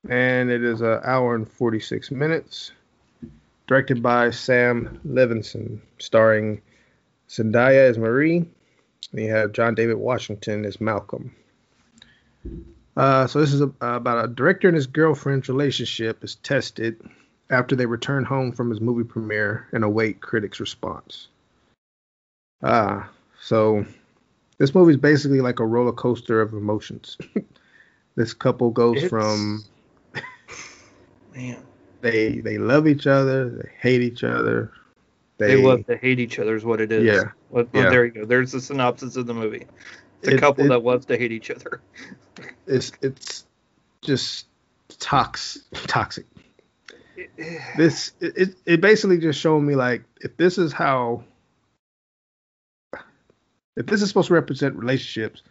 [0.09, 2.71] and it is an hour and forty six minutes.
[3.67, 6.61] Directed by Sam Levinson, starring
[7.29, 11.33] Zendaya as Marie, and you have John David Washington as Malcolm.
[12.95, 17.01] Uh, so this is a, about a director and his girlfriend's relationship is tested
[17.49, 21.27] after they return home from his movie premiere and await critics' response.
[22.61, 23.09] Ah,
[23.41, 23.85] so
[24.57, 27.17] this movie is basically like a roller coaster of emotions.
[28.15, 29.63] this couple goes It's- from
[31.35, 31.57] Man,
[32.01, 34.71] they they love each other, they hate each other,
[35.39, 37.03] they, love to hate each other, is what it is.
[37.03, 37.31] Yeah.
[37.49, 37.89] Well, Yeah.
[37.89, 38.25] there you go.
[38.25, 39.65] There's the synopsis of the movie.
[40.25, 41.81] A It- couple it- that loves to hate each other.
[42.67, 43.45] it's it's
[44.01, 44.47] just
[44.99, 46.25] tox toxic.
[47.77, 51.23] This it, it it basically just showed me like if this is how
[53.75, 55.41] if this is supposed to represent relationships,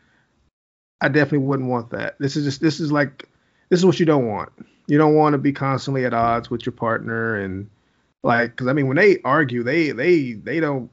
[1.00, 2.16] I definitely wouldn't want that.
[2.18, 3.28] This is just this is like
[3.68, 4.50] this is what you don't want.
[4.86, 7.68] You don't want to be constantly at odds with your partner and
[8.22, 10.90] like because I mean when they argue they they they don't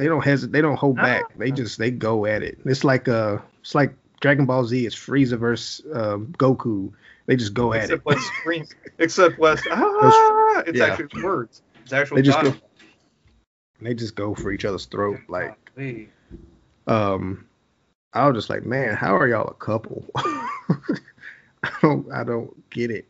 [0.00, 2.58] they don't hesitate they don't hold back they just they go at it.
[2.64, 4.86] It's like uh it's like Dragon Ball Z.
[4.86, 6.92] It's Frieza versus um, Goku.
[7.26, 7.94] They just go at it.
[7.94, 8.66] Except West scream.
[8.98, 9.66] Except West.
[9.70, 10.86] Ah, it's yeah.
[10.86, 11.62] actually words.
[11.82, 12.16] It's actual.
[12.16, 12.54] They just go,
[13.80, 15.20] they just go for each other's throat.
[15.28, 15.56] Like
[16.86, 17.46] um,
[18.12, 20.04] I was just like, man, how are y'all a couple?
[20.16, 23.06] I don't I don't get it.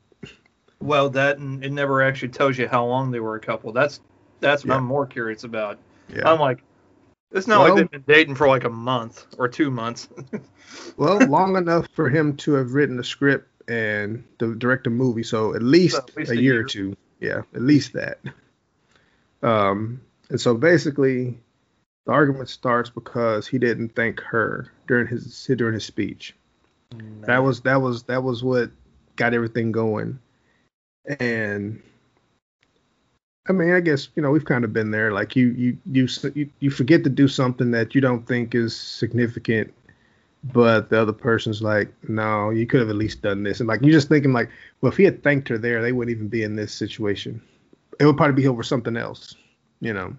[0.80, 3.72] Well, that and it never actually tells you how long they were a couple.
[3.72, 4.01] That's
[4.41, 4.78] that's what Yeah.
[4.78, 5.78] I'm more curious about.
[6.14, 6.30] Yeah.
[6.30, 6.62] I'm like,
[7.32, 10.08] it's not Well- like they've been dating for like a month or two months.
[10.96, 15.24] Well, long enough for him to have written the script and to direct a movie,
[15.24, 16.60] so at least, So at least a, year, year.
[16.60, 16.96] or two.
[17.18, 18.20] Yeah, at least that.
[19.42, 21.38] Um, and so basically,
[22.06, 26.34] the argument starts because he didn't thank her during his during his speech.
[27.22, 28.70] That was that was that was what
[29.16, 30.18] got everything going.
[31.18, 31.82] And
[33.51, 35.12] I mean, I guess you know we've kind of been there.
[35.12, 36.09] Like you you you
[36.61, 39.74] you, forget to do something that you don't think is significant,
[40.44, 43.61] but the other person's like, no, you could have at least done this.
[43.61, 46.16] And like you're just thinking like, well, if he had thanked her there, they wouldn't
[46.16, 47.42] even be in this situation.
[47.98, 49.36] It would probably be over something else,
[49.80, 50.16] you know,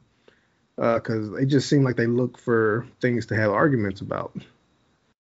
[0.77, 4.35] uh, because they just seem like they look for things to have arguments about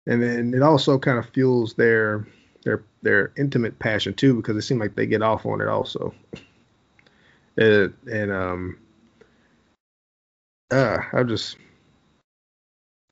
[0.06, 2.28] and then it also kind of fuels their
[2.64, 6.14] their their intimate passion too because it seems like they get off on it also
[7.58, 8.78] it, and um
[10.72, 11.58] uh i just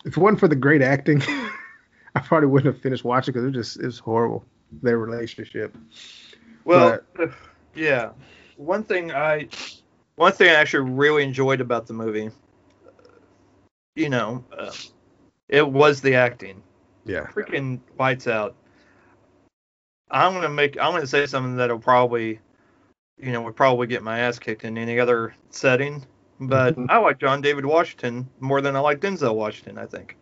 [0.06, 1.22] if it wasn't for the great acting
[2.16, 4.44] i probably wouldn't have finished watching because it just it's horrible
[4.82, 5.76] their relationship
[6.64, 7.00] Well,
[7.76, 8.12] yeah.
[8.58, 9.48] One thing I,
[10.16, 12.30] one thing I actually really enjoyed about the movie,
[13.96, 14.72] you know, uh,
[15.50, 16.62] it was the acting.
[17.06, 18.56] yeah Freaking lights out.
[20.12, 20.78] I'm gonna make.
[20.80, 22.40] I'm gonna say something that'll probably,
[23.22, 26.06] you know, would probably get my ass kicked in any other setting.
[26.40, 26.88] But Mhm.
[26.90, 29.78] I like John David Washington more than I like Denzel Washington.
[29.78, 30.18] I think.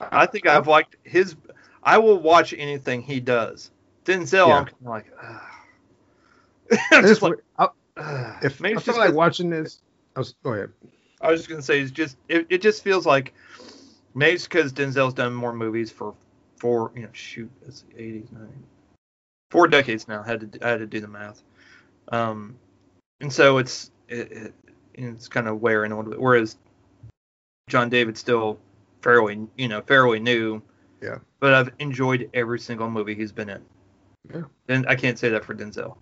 [0.00, 1.34] I think I've liked his.
[1.82, 3.70] I will watch anything he does.
[4.04, 4.64] Denzel, Yeah.
[4.80, 5.06] I'm like.
[6.92, 7.34] I'm just like.
[7.58, 7.68] I,
[8.42, 9.80] if maybe I feel just like watching this,
[10.14, 10.70] I was go ahead.
[11.20, 13.34] I was just gonna say it's just it, it just feels like
[14.14, 16.14] maybe it's because Denzel's done more movies for
[16.56, 18.48] four you know shoot it's the 80s 90s
[19.50, 21.42] four decades now had to I had to do the math
[22.12, 22.56] um
[23.20, 24.54] and so it's it, it
[24.94, 26.56] it's kind of wearing a little bit whereas
[27.68, 28.58] John David's still
[29.02, 30.60] fairly you know fairly new
[31.02, 31.18] Yeah.
[31.40, 33.64] but I've enjoyed every single movie he's been in
[34.32, 34.42] Yeah.
[34.68, 35.96] and I can't say that for Denzel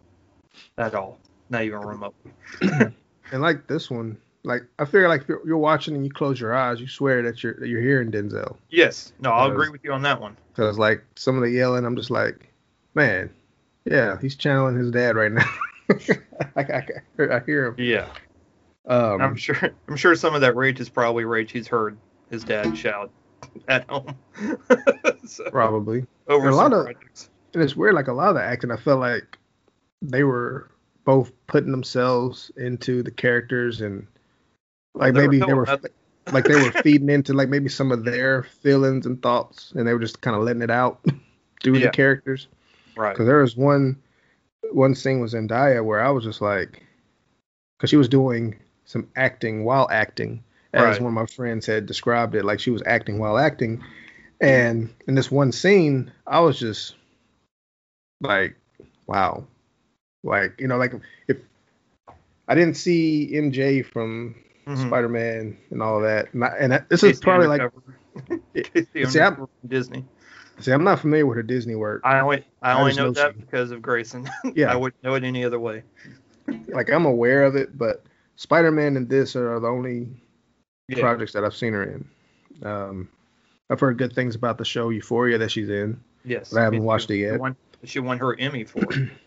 [0.78, 1.18] at all
[1.50, 2.32] not even remotely
[3.32, 6.38] And like this one, like I figure like if you're, you're watching and you close
[6.40, 8.56] your eyes, you swear that you're that you're hearing Denzel.
[8.70, 11.84] yes no I'll agree with you on that one Cause like some of the yelling,
[11.84, 12.48] I'm just like,
[12.94, 13.28] man,
[13.86, 15.48] yeah, he's channeling his dad right now.
[16.56, 16.86] like I,
[17.18, 17.74] I hear him.
[17.78, 18.08] yeah
[18.86, 19.56] Um, I'm sure.
[19.88, 21.96] I'm sure some of that rage is probably rage he's heard
[22.30, 23.10] his dad shout
[23.68, 24.16] at home.
[25.26, 26.06] So, probably.
[26.28, 27.30] over And a lot some of- projects.
[27.54, 29.38] And it's weird, like a lot of the acting, I felt like
[30.02, 30.70] they were
[31.04, 34.06] both putting themselves into the characters and
[34.94, 35.90] like were maybe they were nothing.
[36.32, 39.92] like they were feeding into like maybe some of their feelings and thoughts and they
[39.94, 41.00] were just kind of letting it out
[41.62, 41.86] through Yeah.
[41.86, 42.46] the characters.
[42.96, 43.12] Right.
[43.12, 44.00] Because there was one
[44.72, 46.82] one scene with Zendaya where I was just like,
[47.78, 50.42] because she was doing some acting while acting,
[50.72, 51.00] as Right.
[51.00, 53.82] one of my friends had described it, like she was acting while acting.
[54.40, 56.94] And in this one scene, I was just
[58.20, 58.56] like,
[59.06, 59.44] wow,
[60.24, 60.92] like you know, like
[61.28, 61.36] if
[62.48, 64.34] I didn't see MJ from
[64.66, 64.86] Mhm.
[64.88, 68.42] Spider Man and all that, and, I, and I, this is probably like, Undercover.
[68.54, 70.04] it- Casey see, I'm- from Disney.
[70.58, 72.02] See, I'm not familiar with her Disney work.
[72.04, 74.28] I only I I only know know that she- because of Grayson.
[74.54, 74.72] Yeah.
[74.72, 75.82] I wouldn't know it any other way.
[76.68, 78.04] like I'm aware of it, but
[78.36, 80.08] Spider Man and this are the only
[80.88, 81.00] Yeah.
[81.00, 82.08] projects that I've seen her in.
[82.62, 83.08] Um,
[83.70, 86.00] I've heard good things about the show Euphoria that she's in.
[86.24, 86.50] Yes.
[86.50, 87.40] But I haven't watched it yet.
[87.40, 89.10] won, she won her Emmy for it.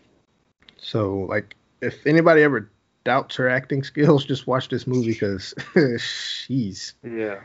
[0.82, 2.70] So, like, if anybody ever
[3.04, 5.52] doubts her acting skills, just watch this movie because
[6.02, 7.40] she's yeah.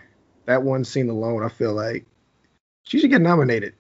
[0.46, 1.44] that one scene alone.
[1.44, 2.06] I feel like
[2.86, 3.74] she should get nominated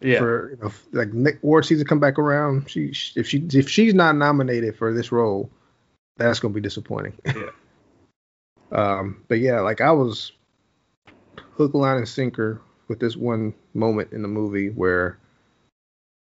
[0.00, 0.18] Yeah.
[0.18, 2.68] for you know, like Nick Ward season come back around.
[2.68, 5.50] She if she if she's not nominated for this role,
[6.16, 7.14] that's gonna be disappointing.
[7.24, 7.50] Yeah.
[8.72, 10.32] um, but yeah, like I was
[11.56, 15.18] hook, line, and sinker with this one moment in the movie where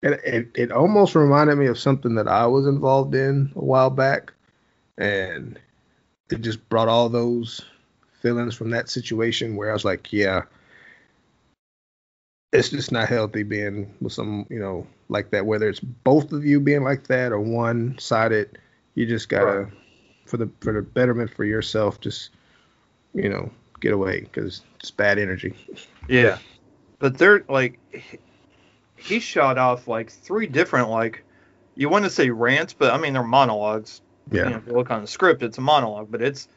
[0.03, 3.91] it, it it almost reminded me of something that I was involved in a while
[3.91, 4.33] back,
[4.99, 5.59] and
[6.31, 7.61] it just brought all those
[8.23, 10.43] feelings from that situation where I was like, yeah,
[12.53, 15.47] it's just not healthy being with some, you know, like that.
[15.47, 18.59] Whether it's both of you being like that or one sided,
[18.95, 19.73] you just gotta, Right.
[20.27, 22.31] for the for the betterment for yourself, just
[23.15, 25.55] you know, get away because it's bad energy.
[26.09, 26.39] Yeah,
[26.99, 27.79] but they're like,
[28.97, 31.25] he- shot off like three different like,
[31.77, 34.01] you want to say rants, but I mean they're monologues.
[34.45, 36.49] You know, if you look on the script, it's a monologue, but it's,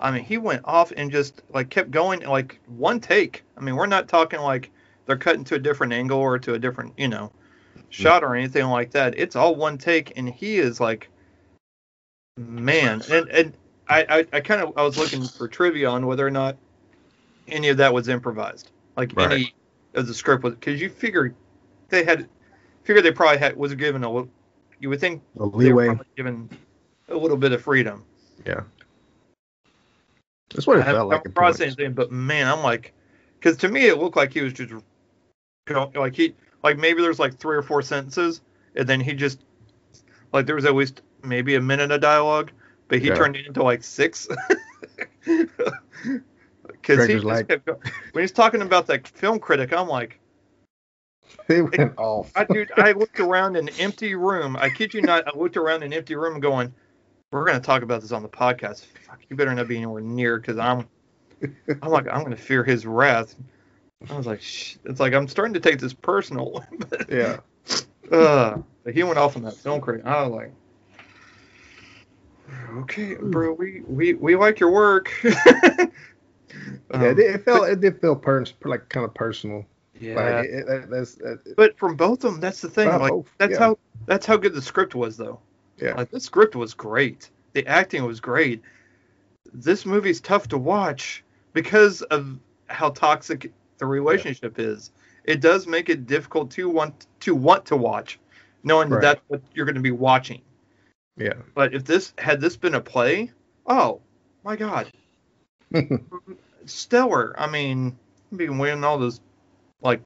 [0.00, 3.44] I mean, he went off and just like kept going like one take.
[3.56, 4.70] I mean, we're not talking like
[5.06, 7.32] they're cutting to a different angle or to a different, you know,
[7.76, 7.82] mm-hmm.
[7.90, 9.18] shot or anything like that.
[9.18, 11.08] It's all one take, and he is like,
[12.36, 13.56] man, and and
[13.88, 16.56] I I, I kind of I was looking for trivia on whether or not
[17.48, 19.32] any of that was improvised, like Right.
[19.32, 19.54] any
[19.94, 21.34] of the script was, because you figure
[21.88, 22.28] they had,
[22.84, 24.30] figure they probably had was given a, little-
[24.80, 25.98] you would think A leeway.
[26.16, 26.48] given
[27.08, 28.04] a little bit of freedom.
[28.46, 28.62] Yeah.
[30.54, 31.26] That's what it I felt like.
[31.26, 31.76] across points.
[31.94, 32.92] but man, I'm like,
[33.38, 34.72] because to me it looked like he was just
[35.70, 38.40] like he like maybe there's like three or four sentences,
[38.74, 39.40] and then he just
[40.32, 42.50] like there was at least maybe a minute of dialogue,
[42.88, 43.14] but he Yeah.
[43.14, 44.28] turned it into like six.
[46.80, 50.18] Because he like- kept when he's talking about that film critic, I'm like,
[51.48, 52.32] went off.
[52.34, 54.56] I, dude, I looked around an empty room.
[54.56, 56.74] I kid you not, I looked around an empty room going,
[57.30, 58.84] we're going to talk about this on the podcast.
[59.06, 60.88] Fuck, you better not be anywhere near because I'm,
[61.82, 63.36] I'm like, I'm going to fear his wrath.
[64.10, 64.76] I was like, Shh.
[64.84, 66.64] it's like I'm starting to take this personal.
[66.90, 67.38] but, yeah.
[68.10, 68.58] uh,
[68.92, 70.04] he went off on that film critic.
[70.06, 70.52] I was like,
[72.78, 75.10] okay, bro, we we, we like your work.
[76.92, 79.64] Yeah, it, Um, it felt it did feel pers- like kind of personal.
[79.98, 80.14] yeah.
[80.14, 82.88] Like it, it, that's that, But from both of them, that's the thing.
[82.88, 83.58] Like that's yeah.
[83.58, 85.40] how that's how good the script was, though.
[85.78, 85.94] Yeah.
[85.94, 87.30] Like the script was great.
[87.54, 88.62] The acting was great.
[89.52, 93.52] This movie's tough to watch because of how toxic
[93.82, 94.92] the relationship is.
[95.24, 98.20] It does make it difficult to want to want to watch,
[98.62, 100.40] knowing that that's what you're going to be watching.
[101.16, 101.34] yeah.
[101.54, 103.32] But if this had this been a play,
[103.66, 104.00] oh
[104.44, 104.92] my god,
[106.64, 107.34] stellar.
[107.36, 107.98] I mean,
[108.36, 109.20] be winning all those
[109.80, 110.00] like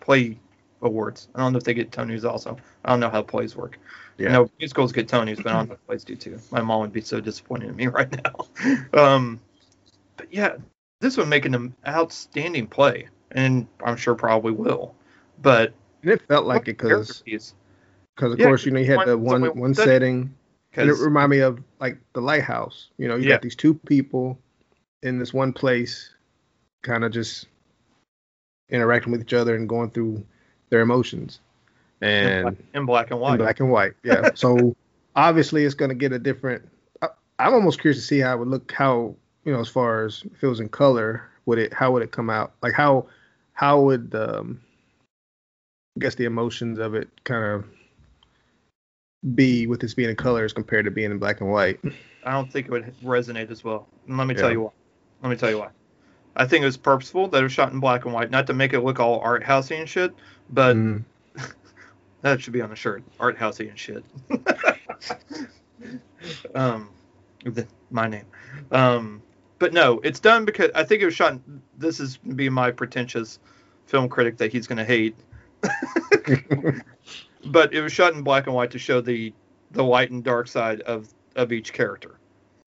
[0.00, 0.38] play
[0.80, 1.28] awards.
[1.34, 2.56] I don't know if they get Tonys also.
[2.86, 3.78] I don't know how plays work.
[4.16, 4.26] Yeah.
[4.26, 6.38] You know, musicals get Tonys, but on the plays do too.
[6.50, 8.98] My mom would be so disappointed in me right now.
[8.98, 9.40] um,
[10.16, 10.56] but yeah,
[11.00, 14.94] this would make an outstanding play, and I'm sure probably will.
[15.42, 15.72] But
[16.02, 17.54] and it felt like it because because
[18.32, 20.34] of yeah, course you know you had the one one setting.
[20.74, 22.90] And it reminded me of like the lighthouse.
[22.96, 23.30] You know, you yeah.
[23.30, 24.38] got these two people
[25.02, 26.10] in this one place,
[26.82, 27.48] kind of just
[28.68, 30.24] interacting with each other and going through
[30.68, 31.40] their emotions.
[32.00, 33.32] And in black, in black and white.
[33.32, 34.30] In black and white, yeah.
[34.34, 34.76] so
[35.16, 36.68] obviously it's going to get a different.
[37.02, 38.70] I, I'm almost curious to see how it would look.
[38.70, 41.72] How you know, as far as if it was in color, would it?
[41.72, 42.52] How would it come out?
[42.62, 43.06] Like how
[43.52, 44.60] how would um,
[45.96, 47.64] I guess the emotions of it kind of
[49.34, 51.80] be with this being in color as compared to being in black and white?
[52.24, 53.86] I don't think it would resonate as well.
[54.06, 54.40] And let me yeah.
[54.40, 54.70] tell you why.
[55.22, 55.68] Let me tell you why.
[56.36, 58.54] I think it was purposeful that it was shot in black and white, not to
[58.54, 60.14] make it look all art housey and shit,
[60.50, 61.02] but mm.
[62.22, 64.04] that should be on the shirt, art housey and shit.
[66.54, 66.90] um,
[67.44, 68.26] the, my name.
[68.70, 69.22] Um,
[69.60, 71.38] but no, it's done because I think it was shot.
[71.78, 73.38] This is be my pretentious
[73.86, 75.14] film critic that he's going to hate.
[77.44, 79.32] but it was shot in black and white to show the
[79.70, 82.18] the light and dark side of of each character.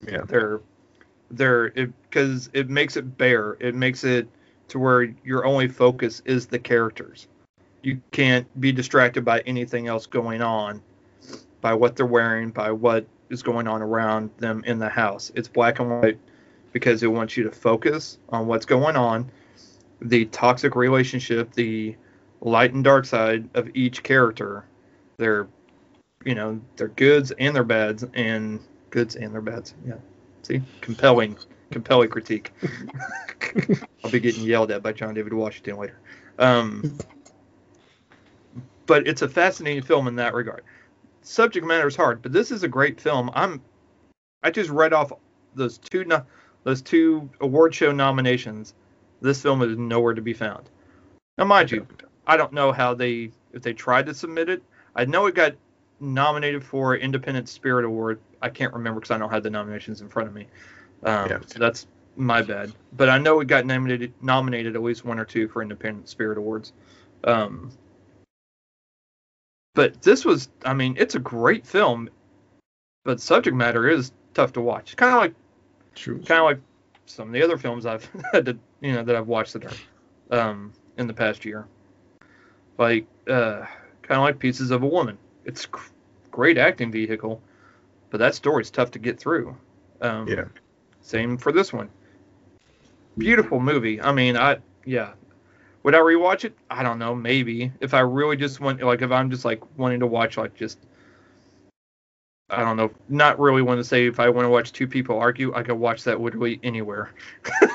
[0.06, 0.60] Yeah, they're
[1.32, 3.56] they're because it, it makes it bare.
[3.58, 4.28] It makes it
[4.68, 7.26] to where your only focus is the characters.
[7.82, 10.80] You can't be distracted by anything else going on,
[11.60, 15.32] by what they're wearing, by what is going on around them in the house.
[15.34, 16.18] It's black and white
[16.74, 19.30] because it wants you to focus on what's going on,
[20.02, 21.96] the toxic relationship, the
[22.40, 24.66] light and dark side of each character.
[25.16, 25.46] Their,
[26.24, 28.58] you know, their goods and their bads, and
[28.90, 29.72] goods and their bads.
[29.86, 29.94] Yeah.
[30.42, 31.38] See, compelling,
[31.70, 32.52] compelling critique.
[34.04, 36.00] I'll be getting yelled at by John David Washington later.
[36.40, 36.98] Um,
[38.86, 40.64] but it's a fascinating film in that regard.
[41.22, 43.30] Subject matter is hard, but this is a great film.
[43.32, 43.62] I'm,
[44.42, 45.12] I just read off
[45.54, 46.24] those two no,
[46.64, 48.74] those two award show nominations.
[49.20, 50.68] This film is nowhere to be found.
[51.38, 51.86] Now, mind you,
[52.26, 54.62] I don't know how they if they tried to submit it.
[54.96, 55.54] I know it got
[56.00, 58.20] nominated for Independent Spirit Award.
[58.42, 60.46] I can't remember because I don't have the nominations in front of me.
[61.04, 61.38] Um, yeah.
[61.46, 61.86] So that's
[62.16, 62.72] my bad.
[62.96, 66.38] But I know it got nominated nominated at least one or two for Independent Spirit
[66.38, 66.72] Awards.
[67.24, 67.70] Um,
[69.74, 72.08] but this was, I mean, it's a great film,
[73.04, 74.96] but subject matter is tough to watch.
[74.96, 75.34] Kind of like,
[75.94, 76.20] True.
[76.22, 76.60] Kind of like
[77.06, 80.38] some of the other films I've had to, you know, that I've watched that are
[80.38, 81.66] um, in the past year.
[82.78, 83.66] Like, uh,
[84.02, 85.18] kind of like Pieces of a Woman.
[85.44, 85.68] It's
[86.30, 87.40] great acting vehicle,
[88.10, 89.56] but that story's tough to get through.
[90.00, 90.44] Um, yeah.
[91.02, 91.90] Same for this one.
[93.16, 94.00] Beautiful movie.
[94.00, 95.12] I mean, I yeah.
[95.84, 96.56] Would I rewatch it?
[96.70, 97.14] I don't know.
[97.14, 100.54] Maybe if I really just want, like, if I'm just like wanting to watch, like,
[100.54, 100.78] just
[102.58, 105.18] I don't know, not really want to say if I want to watch two people
[105.18, 107.10] argue, I could watch that literally anywhere.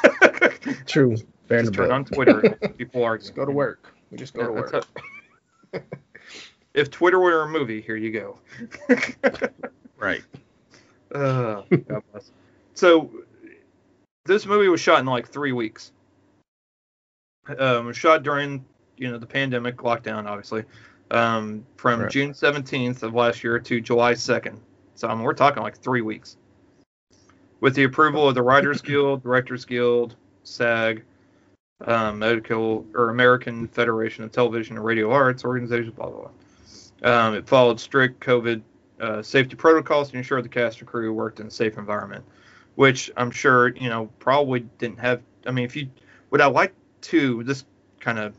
[0.85, 1.17] True.
[1.47, 2.41] Fair just turn on Twitter,
[2.77, 3.23] people argue.
[3.23, 3.93] Just go to work.
[4.11, 4.87] We just go yeah, to work.
[6.73, 8.39] if Twitter were a movie, here you go.
[9.97, 10.21] right.
[11.13, 12.31] Uh, God bless.
[12.75, 13.09] So
[14.25, 15.91] this movie was shot in like three weeks.
[17.57, 18.63] Um, shot during
[18.97, 20.65] you know the pandemic lockdown, obviously,
[21.09, 22.11] um, from right.
[22.11, 24.59] June 17th of last year to July 2nd.
[24.99, 26.35] So I mean, we're talking like three weeks.
[27.61, 31.05] With the approval of the Writers Guild, Directors Guild, SAG,
[31.85, 36.27] um, Medical or American Federation of Television and Radio Arts organization, blah blah
[37.01, 37.27] blah.
[37.27, 38.61] Um, it followed strict COVID
[38.99, 42.25] uh, safety protocols to ensure the cast and crew worked in a safe environment,
[42.75, 45.21] which I'm sure you know probably didn't have.
[45.45, 45.89] I mean, if you
[46.29, 46.73] would I like
[47.03, 47.63] to this
[48.01, 48.33] kind of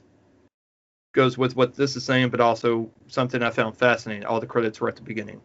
[1.14, 4.26] goes with what this is saying, but also something I found fascinating.
[4.26, 5.40] All the credits were at the beginning.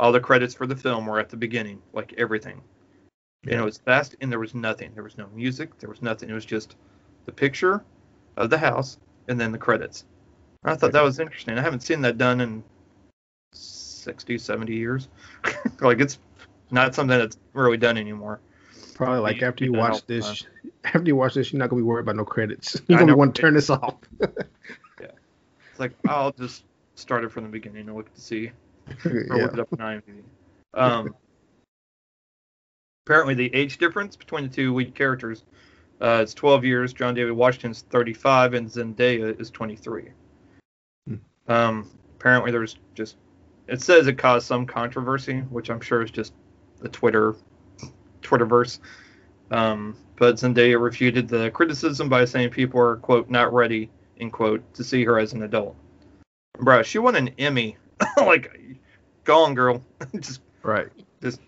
[0.00, 2.62] All the credits for the film were at the beginning, like everything.
[3.44, 3.52] Yeah.
[3.52, 4.92] And it was fast, and there was nothing.
[4.94, 5.78] There was no music.
[5.78, 6.30] There was nothing.
[6.30, 6.76] It was just
[7.26, 7.84] the picture
[8.38, 8.98] of the house
[9.28, 10.06] and then the credits.
[10.64, 11.58] I thought that was interesting.
[11.58, 12.64] I haven't seen that done in
[13.52, 15.08] 60, 70 years.
[15.80, 16.18] like it's
[16.70, 18.40] not something that's really done anymore.
[18.94, 20.46] Probably like after you watch this,
[20.84, 22.80] after you watch this, you're not gonna be worried about no credits.
[22.88, 23.96] You're gonna want to turn this off.
[24.20, 24.26] yeah,
[25.70, 28.50] it's like I'll just start it from the beginning and look to see,
[29.04, 29.34] or yeah.
[29.34, 30.22] look it up on IMDb.
[30.74, 31.14] Um,
[33.06, 35.44] apparently the age difference between the two lead characters
[36.00, 36.92] uh, is 12 years.
[36.92, 40.10] John David Washington's 35 and Zendaya is 23.
[41.06, 41.14] Hmm.
[41.48, 43.16] Um, apparently there's just
[43.66, 46.32] it says it caused some controversy, which I'm sure is just
[46.80, 47.36] the Twitter
[48.22, 48.80] Twitterverse.
[49.50, 54.74] Um, but Zendaya refuted the criticism by saying people are quote not ready end quote
[54.74, 55.76] to see her as an adult.
[56.58, 57.76] Bruh, she won an Emmy
[58.16, 58.54] like,
[59.30, 59.82] go on, girl.
[60.20, 60.88] just Right.
[61.22, 61.40] Just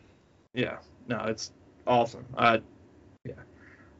[0.55, 0.78] yeah.
[1.09, 1.53] No, it's
[1.87, 2.24] awesome.
[2.37, 2.61] I
[3.24, 3.35] yeah.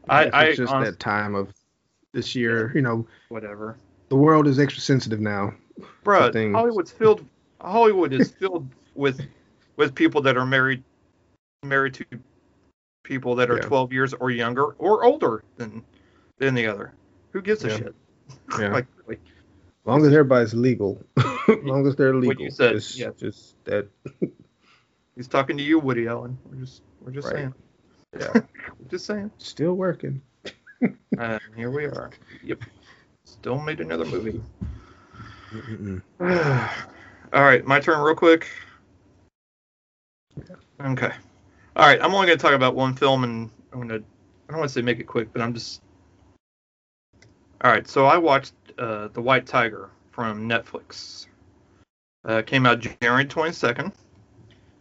[0.09, 1.53] I It's just that time of
[2.13, 2.71] this year.
[2.75, 3.77] You know, whatever.
[4.09, 5.53] the world is extra sensitive now.
[6.33, 6.55] Things.
[6.55, 7.25] Hollywood's filled.
[7.61, 9.21] Hollywood is filled with
[9.77, 10.83] with people that are married
[11.65, 12.05] married to
[13.03, 13.63] people that are Yeah.
[13.63, 15.83] 12 years or younger or older than
[16.39, 16.93] than the other.
[17.33, 17.77] Who gives a Yeah.
[17.77, 17.95] shit?
[18.61, 18.73] Yeah.
[18.73, 19.17] like really.
[19.17, 21.03] As long as everybody's legal.
[21.49, 22.29] as long as they're legal.
[22.29, 23.11] What you said, Just, yeah.
[23.17, 23.89] just that.
[25.17, 26.39] He's talking to you, Woody Allen.
[26.49, 27.37] We're just we're just Right.
[27.37, 27.55] saying.
[28.19, 28.33] Yeah.
[28.79, 29.31] We're just saying.
[29.39, 30.21] Still working.
[31.19, 32.11] And here we are.
[32.43, 32.63] Yep.
[33.25, 34.43] Still made another movie.
[36.21, 38.49] All right, my turn, real quick.
[40.81, 41.13] Okay.
[41.77, 43.95] All right, I'm only going to talk about one film, and I'm going to.
[44.49, 45.81] I don't want to say make it quick, but I'm just.
[47.63, 51.27] All right, so I watched uh, The White Tiger from Netflix.
[52.25, 53.93] Uh, came out January 22nd.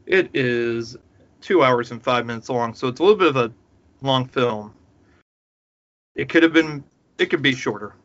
[0.06, 0.98] It is
[1.42, 3.52] two hours and five minutes long, so it's a little bit of a
[4.02, 4.74] long film.
[6.16, 6.84] It could have been.
[7.18, 7.96] It could be shorter.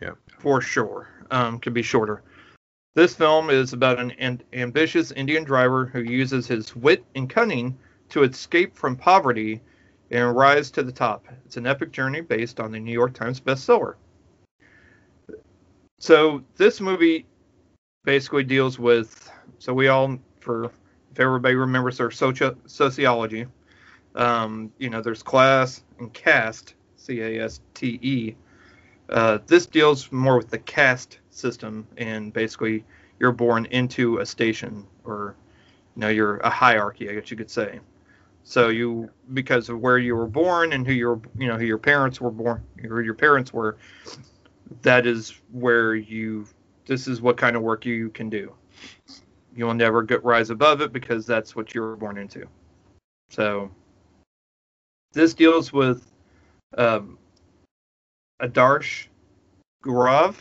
[0.00, 0.12] Yeah.
[0.38, 2.22] For sure, um, could be shorter.
[2.94, 7.76] This film is about an am- ambitious Indian driver who uses his wit and cunning
[8.10, 9.60] to escape from poverty
[10.10, 11.26] and rise to the top.
[11.46, 13.94] It's an epic journey based on the New York Times bestseller.
[15.98, 17.26] So this movie
[18.04, 23.46] basically deals with so we all for if everybody remembers their socio- sociology,
[24.14, 28.34] um, you know, there's class and caste, C A S T E.
[29.08, 32.82] Uh, this deals more with the caste system, and basically
[33.20, 35.36] you're born into a station, or
[35.94, 37.78] you know, you're a hierarchy, I guess you could say.
[38.44, 41.78] So you, because of where you were born and who your, you know, who your
[41.78, 43.76] parents were born, or your parents were,
[44.80, 46.46] that is where you.
[46.86, 48.52] This is what kind of work you can do.
[49.54, 52.46] You will never get rise above it because that's what you were born into.
[53.30, 53.70] So
[55.12, 56.10] this deals with
[56.76, 57.18] um,
[58.40, 59.06] Adarsh
[59.84, 60.36] Gaurav,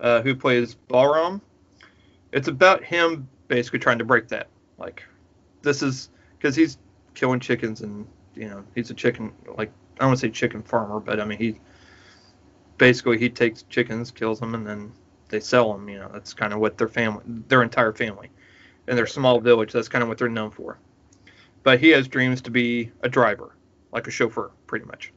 [0.00, 1.40] uh, who plays Balram.
[2.32, 4.48] It's about him basically trying to break that.
[4.78, 5.04] Like,
[5.62, 6.78] this is because he's
[7.14, 10.62] killing chickens and, you know, he's a chicken, like, I don't want to say chicken
[10.62, 11.58] farmer, but I mean, he
[12.76, 14.92] basically he takes chickens, kills them, and then
[15.28, 15.88] they sell them.
[15.88, 18.30] You know, that's kind of what their family, their entire family,
[18.86, 20.78] in their small village, that's kind of what they're known for.
[21.62, 23.56] But he has dreams to be a driver,
[23.92, 25.12] like a chauffeur, pretty much.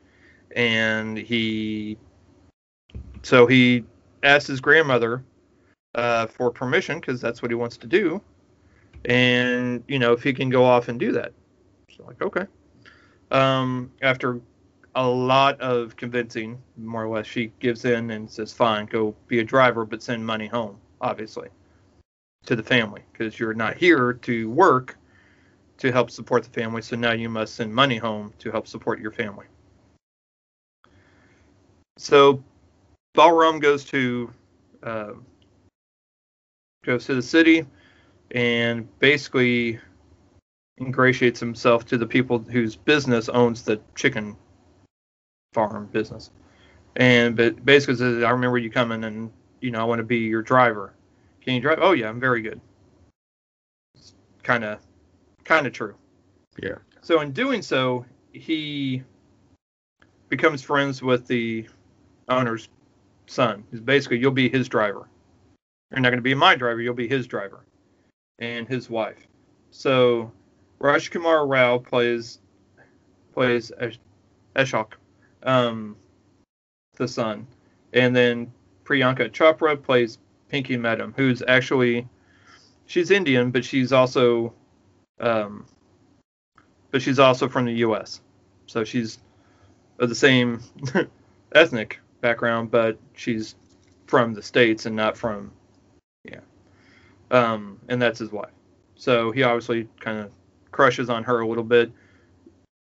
[0.56, 1.98] And he
[3.24, 3.84] so he
[4.24, 5.24] asked his grandmother
[5.96, 8.22] uh, for permission because that's what he wants to do,
[9.06, 11.32] and you know if he can go off and do that.
[11.96, 12.46] So like okay.
[13.30, 14.42] Um, after
[14.96, 19.40] a lot of convincing, more or less, she gives in and says, "Fine, go be
[19.40, 21.50] a driver, but send money home, obviously,
[22.46, 24.98] to the family because you're not here to work
[25.78, 26.82] to help support the family.
[26.82, 29.46] So now you must send money home to help support your family."
[31.98, 32.44] So
[33.16, 34.32] Balram goes to
[34.84, 35.14] uh,
[36.84, 37.66] goes to the city
[38.32, 39.80] and basically
[40.80, 44.36] ingratiates himself to the people whose business owns the chicken
[45.54, 46.32] farm business.
[46.96, 49.32] And but basically says, I remember you coming and
[49.62, 50.94] you know I want to be your driver.
[51.42, 51.80] Can you drive?
[51.82, 52.60] Oh yeah, I'm very good.
[54.44, 54.80] Kind of,
[55.44, 55.96] kind of true.
[56.62, 56.76] Yeah.
[57.02, 59.04] So in doing so, he
[60.30, 61.68] becomes friends with the
[62.30, 62.70] owner's
[63.28, 63.64] son.
[63.72, 65.08] He's basically you'll be his driver.
[65.92, 66.82] You're not going to be my driver.
[66.82, 67.66] You'll be his driver,
[68.40, 69.28] and his wife.
[69.72, 70.32] So
[70.80, 72.40] Rajkummar Rao plays
[73.34, 74.00] plays Ash-
[74.56, 74.94] Ashok,
[75.44, 75.96] um,
[76.96, 77.48] the son,
[77.94, 78.52] and then
[78.84, 80.18] Priyanka Chopra plays
[80.50, 82.08] Pinky Madam, who's actually
[82.86, 84.54] she's Indian, but she's also
[85.20, 85.66] um,
[86.92, 88.22] but she's also from the U.S.
[88.68, 89.20] So she's
[90.00, 90.62] of the same
[91.56, 93.56] ethnic background, but she's
[94.08, 95.52] from the states and not from
[96.26, 96.42] yeah.
[97.32, 98.52] Um, and that's his wife.
[98.96, 100.32] So he obviously kind of
[100.72, 101.92] crushes on her a little bit.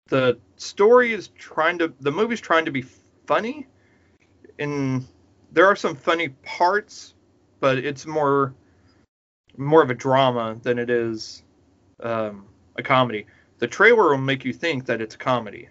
[0.08, 2.84] The story is trying to the movie's trying to be
[3.26, 3.66] funny,
[4.58, 5.06] and
[5.52, 7.14] there are some funny parts,
[7.60, 8.54] but it's more
[9.56, 11.42] more of a drama than it is
[12.00, 12.46] um,
[12.76, 13.26] a comedy.
[13.58, 15.68] The trailer will make you think that it's a comedy.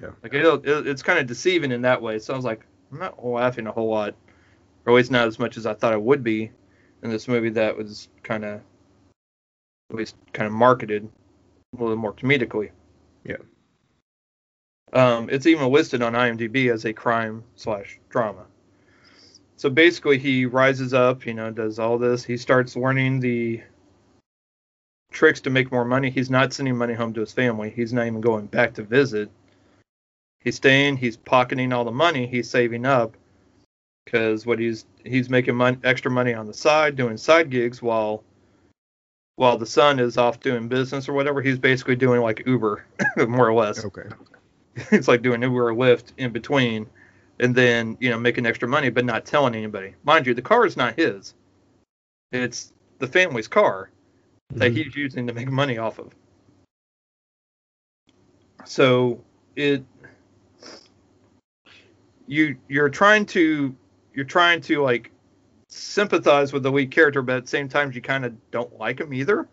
[0.00, 0.10] Yeah.
[0.22, 2.18] Like it, it, it's kind of deceiving in that way.
[2.18, 4.14] So I was like, I'm not laughing a whole lot,
[4.86, 6.50] or at least not as much as I thought I would be
[7.02, 8.60] in this movie that was kind of
[9.90, 11.08] at least kind of marketed
[11.76, 12.70] a little more comedically.
[13.24, 13.36] Yeah.
[14.94, 18.46] Um, it's even listed on IMDb as a crime slash drama.
[19.56, 22.24] so basically he rises up, you know, does all this.
[22.24, 23.60] He starts learning the
[25.10, 26.10] tricks to make more money.
[26.10, 27.70] He's not sending money home to his family.
[27.70, 29.30] He's not even going back to visit.
[30.40, 30.98] He's staying.
[30.98, 33.16] He's pocketing all the money he's saving up
[34.04, 38.22] because what he's he's making money, extra money on the side, doing side gigs while
[39.36, 41.40] while the son is off doing business or whatever.
[41.40, 42.84] He's basically doing like Uber,
[43.26, 43.84] more or less.
[43.84, 44.08] Okay.
[44.90, 46.86] it's like doing Uber or Lyft in between,
[47.40, 49.94] and then you know making extra money, but not telling anybody.
[50.04, 51.34] Mind you, the car is not his;
[52.32, 53.90] it's the family's car
[54.52, 54.76] that Mhm.
[54.76, 56.12] he's using to make money off of.
[58.64, 59.22] So
[59.56, 59.84] it
[62.26, 63.74] you you're trying to
[64.14, 65.10] you're trying to like
[65.68, 69.00] sympathize with the lead character, but at the same time you kind of don't like
[69.00, 69.48] him either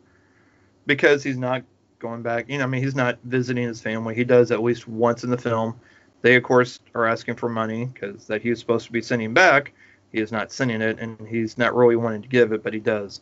[0.85, 1.63] because he's not
[2.01, 2.49] going back.
[2.49, 4.15] You know, I mean, he's not visiting his family.
[4.15, 5.79] He does at least once in the film.
[6.21, 9.33] They of course are asking for money because that he was supposed to be sending
[9.33, 9.73] back.
[10.11, 12.79] He is not sending it, and he's not really wanting to give it, but he
[12.79, 13.21] does.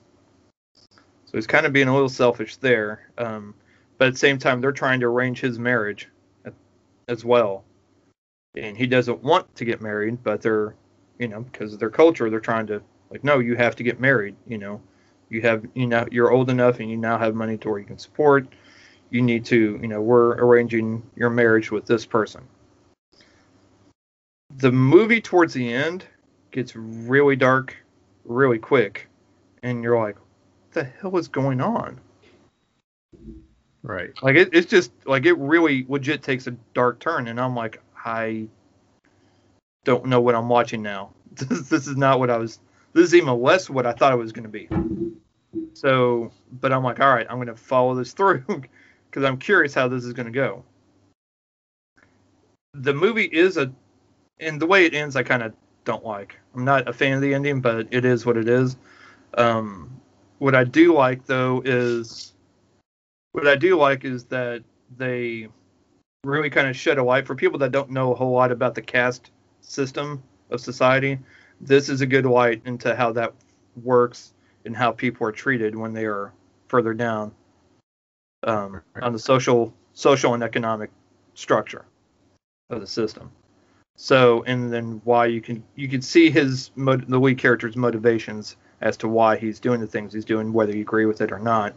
[1.26, 3.08] So he's kind of being a little selfish there.
[3.20, 3.54] Um,
[4.00, 6.10] but at the same time, they're trying to arrange his marriage
[7.08, 7.64] as well.
[8.58, 10.74] And he doesn't want to get married, but they're,
[11.20, 14.00] you know, because of their culture, they're trying to, like, no, you have to get
[14.00, 14.36] married.
[14.48, 14.82] You know,
[15.30, 17.86] you have, you know, you're old enough and you now have money to where you
[17.86, 18.48] can support.
[19.10, 22.42] You need to, you know, we're arranging your marriage with this person.
[24.58, 26.06] The movie towards the end
[26.52, 27.76] gets really dark
[28.26, 29.08] really quick.
[29.64, 32.00] And you're like, what the hell is going on?
[33.82, 34.12] Right.
[34.22, 37.82] Like it, it's just like it really legit takes a dark turn, and I'm like,
[38.06, 38.48] I
[39.86, 41.12] don't know what I'm watching now.
[41.36, 42.60] This, this is not what I was.
[42.92, 44.68] This is even less what I thought it was going to be.
[45.74, 48.44] So, but I'm like, all right, I'm going to follow this through
[49.10, 50.64] because I'm curious how this is going to go.
[52.74, 53.72] The movie is a,
[54.40, 55.54] and the way it ends, I kind of
[55.86, 56.38] don't like.
[56.56, 58.78] I'm not a fan of the ending, but it is what it is.
[59.36, 60.00] Um,
[60.38, 62.34] what I do like though is
[63.34, 64.64] what I do like is that
[64.98, 65.48] they
[66.24, 68.76] really kind of shed a light for people that don't know a whole lot about
[68.76, 69.32] the caste
[69.62, 71.20] system of society.
[71.62, 73.34] This is a good light into how that
[73.84, 74.34] works
[74.66, 76.34] and how people are treated when they are
[76.68, 77.34] further down
[78.44, 80.92] um, on the social, social and economic
[81.34, 81.86] structure
[82.70, 83.32] of the system.
[83.96, 88.96] So, and then why you can you can see his the lead character's motivations as
[88.98, 91.76] to why he's doing the things he's doing, whether you agree with it or not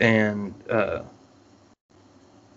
[0.00, 1.02] and uh,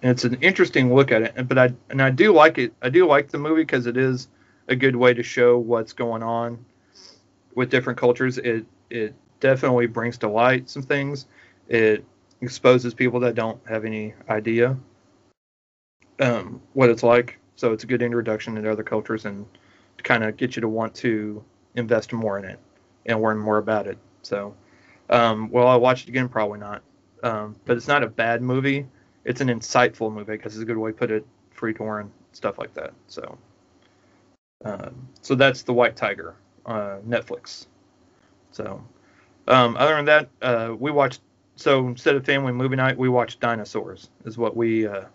[0.01, 1.47] and it's an interesting look at it.
[1.47, 2.73] But I and I do like it.
[2.81, 4.27] I do like the movie because it is
[4.67, 6.63] a good way to show what's going on
[7.55, 8.37] with different cultures.
[8.37, 11.27] It it definitely brings to light some things.
[11.67, 12.03] It
[12.41, 14.77] exposes people that don't have any idea
[16.19, 17.39] um, what it's like.
[17.55, 19.45] So it's a good introduction into other cultures and
[19.97, 21.43] to kind of get you to want to
[21.75, 22.59] invest more in it
[23.05, 23.97] and learn more about it.
[24.21, 24.55] So,
[25.09, 26.29] um, will I watch it again?
[26.29, 26.81] Probably not.
[27.23, 28.85] Um, but it's not a bad movie.
[29.25, 32.59] It's an insightful movie because it's a good way to put it, free torn stuff
[32.59, 32.93] like that.
[33.07, 33.37] So,
[34.63, 36.35] um, so that's the White Tiger,
[36.65, 37.65] uh, Netflix.
[38.51, 38.83] So,
[39.47, 41.21] um, other than that, uh, we watched.
[41.57, 44.09] So instead of family movie night, we watched Dinosaurs.
[44.25, 45.05] Is what we, uh,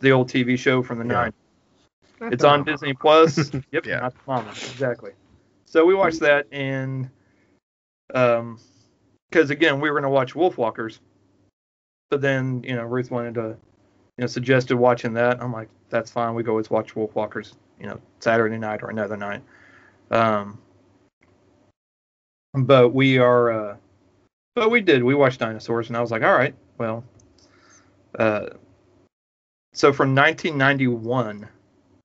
[0.00, 1.28] the old TV show from the Yeah.
[1.28, 2.32] 90s.
[2.32, 3.52] It's on Disney Plus.
[3.70, 4.00] yep, Yeah.
[4.00, 5.12] not the mama, exactly.
[5.66, 7.10] So we watched that, and
[8.14, 8.58] um,
[9.30, 11.00] because again, we were gonna watch Wolfwalkers,
[12.10, 13.48] but then you know Ruth wanted to,
[14.16, 15.42] you know, suggested watching that.
[15.42, 16.34] I'm like, that's fine.
[16.34, 17.54] We go always watch Wolfwalkers.
[17.80, 19.42] you know, Saturday night or another night.
[20.10, 20.58] Um,
[22.54, 23.76] but we are, uh,
[24.56, 25.04] but we did.
[25.04, 27.04] We watched Dinosaurs, and I was like, all right, well,
[28.18, 28.46] uh,
[29.74, 31.46] so from 1991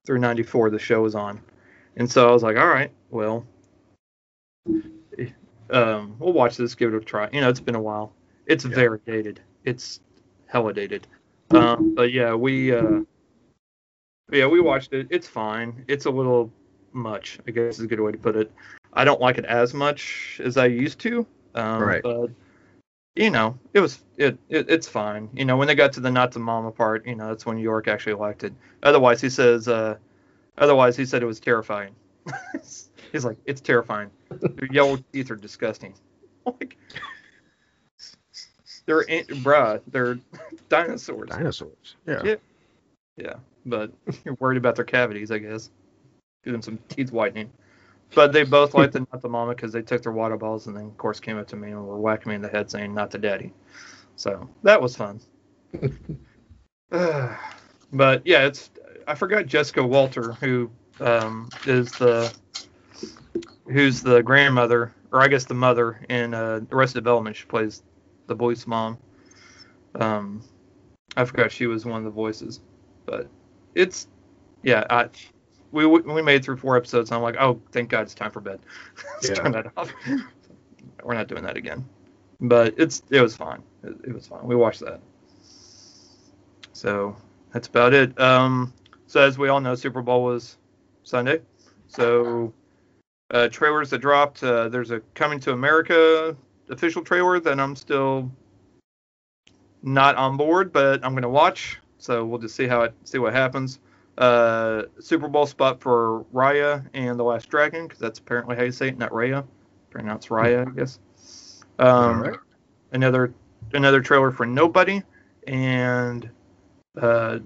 [0.06, 1.42] through 94, the show was on,
[1.96, 3.46] and so I was like, all right, well,
[5.72, 7.30] um, we'll watch this, give it a try.
[7.32, 8.14] You know, it's been a while.
[8.46, 8.76] It's Yeah.
[8.76, 9.40] very dated.
[9.64, 10.02] It's
[10.48, 11.08] hella dated.
[11.52, 13.02] Um, but yeah, we uh,
[14.32, 15.08] yeah we watched it.
[15.10, 15.86] It's fine.
[15.88, 16.52] It's a little
[16.92, 18.52] much, I guess is a good way to put it.
[18.94, 21.26] I don't like it as much as I used to.
[21.56, 22.02] Um, Right.
[22.04, 22.30] But
[23.16, 25.30] you know, it was it, it it's fine.
[25.34, 27.58] You know, when they got to the not the mama part, you know, that's when
[27.58, 28.54] York actually liked it.
[28.84, 29.68] Otherwise, he says.
[29.68, 29.98] Uh,
[30.58, 31.94] otherwise, he said it was terrifying.
[33.12, 34.10] He's like, it's terrifying.
[34.30, 35.94] Their yellow teeth are disgusting.
[36.44, 36.76] Like,
[38.88, 40.18] they're in- bruh, they're
[40.70, 41.30] dinosaurs.
[41.30, 41.96] Dinosaurs.
[42.08, 42.22] Yeah.
[42.24, 42.36] Yeah.
[43.18, 43.34] Yeah,
[43.66, 43.92] but
[44.26, 45.70] you're worried about their cavities, I guess.
[46.44, 47.52] Do them some teeth whitening.
[48.14, 50.76] But they both liked the not the mama because they took their water balls and
[50.76, 52.94] then, of course, came up to me and were whacking me in the head saying,
[52.94, 53.54] not the daddy.
[54.16, 55.20] So that was fun.
[56.92, 58.70] but yeah, it's
[59.08, 60.70] I forgot Jessica Walter, who
[61.00, 62.34] um, is the
[63.68, 67.36] who's the grandmother, or I guess the mother in uh, Arrested Development.
[67.36, 67.84] She plays
[68.28, 68.98] the boy's mom.
[69.96, 70.44] Um,
[71.18, 72.62] I forgot she was one of the voices,
[73.06, 73.28] but
[73.76, 74.08] it's
[74.64, 74.86] yeah.
[74.90, 75.10] I
[75.72, 78.32] we we made it through four episodes, and I'm like, oh, thank God, it's time
[78.32, 78.60] for bed.
[79.16, 79.36] Let's Yeah.
[79.36, 79.92] turn that off.
[81.04, 81.88] We're not doing that again.
[82.40, 83.64] But it's it was fine.
[83.84, 84.46] It, it was fine.
[84.46, 85.00] We watched that.
[86.74, 87.16] So
[87.54, 88.20] that's about it.
[88.20, 88.74] Um,
[89.08, 90.58] so as we all know, Super Bowl was
[91.04, 91.42] Sunday.
[91.88, 92.54] So
[93.32, 94.44] uh, trailers that dropped.
[94.44, 96.36] Uh, there's a Coming to America
[96.70, 98.32] official trailer that I'm still
[99.84, 101.80] not on board, but I'm gonna watch.
[101.98, 103.80] So we'll just see how it see what happens.
[104.22, 108.72] Uh, Super Bowl spot for Raya and the Last Dragon, because that's apparently how you
[108.72, 109.44] say it, not Raya.
[109.90, 111.00] Pronounced Raya, I guess.
[111.80, 112.40] Um, Alright.
[112.92, 113.34] Another
[113.74, 115.02] another trailer for Nobody,
[115.48, 116.30] and
[117.02, 117.40] uh,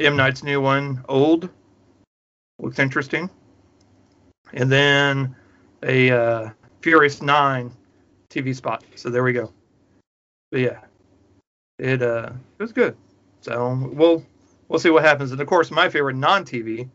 [0.00, 1.50] M Night's new one, Old,
[2.58, 3.28] looks interesting.
[4.54, 5.36] And then
[5.82, 6.50] a uh,
[6.80, 7.70] Furious Nine
[8.30, 8.84] TV spot.
[8.94, 9.52] So there we go.
[10.50, 10.80] But yeah,
[11.78, 12.96] it uh it was good.
[13.42, 14.24] So we'll
[14.72, 15.30] we'll see what happens.
[15.32, 16.88] And of course, my favorite non-TV,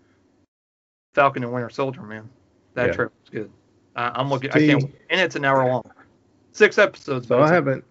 [1.13, 2.27] Falcon and Winter Soldier, man.
[2.73, 2.93] That Yeah.
[2.93, 3.51] trailer was good.
[3.95, 4.49] Uh, I'm looking.
[4.49, 4.81] I can't.
[4.81, 5.83] See- And it's an hour long.
[6.53, 7.27] Six episodes.
[7.27, 7.83] So I haven't.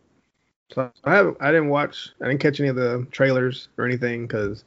[0.73, 1.37] So I haven't.
[1.41, 2.11] I didn't watch.
[2.21, 4.65] I didn't catch any of the trailers or anything because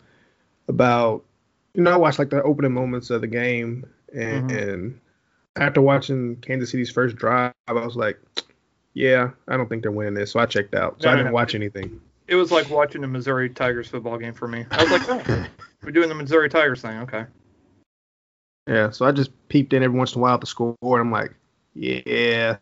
[0.70, 1.24] about
[1.74, 4.74] you know I watched like the opening moments of the game and, Mhm.
[4.74, 5.00] and
[5.58, 8.20] after watching Kansas City's first drive, I was like,
[8.94, 10.32] yeah, I don't think they're winning this.
[10.32, 11.02] So I checked out.
[11.02, 11.34] So No, I didn't no.
[11.34, 12.00] watch anything.
[12.30, 14.66] It was like watching the Missouri Tigers football game for me.
[14.72, 15.46] I was like, oh,
[15.84, 17.00] we're doing the Missouri Tigers thing.
[17.00, 17.26] Okay.
[18.68, 18.92] Yeah.
[18.92, 21.12] So I just peeped in every once in a while at the score and I'm
[21.12, 21.34] like,
[21.74, 22.58] yeah,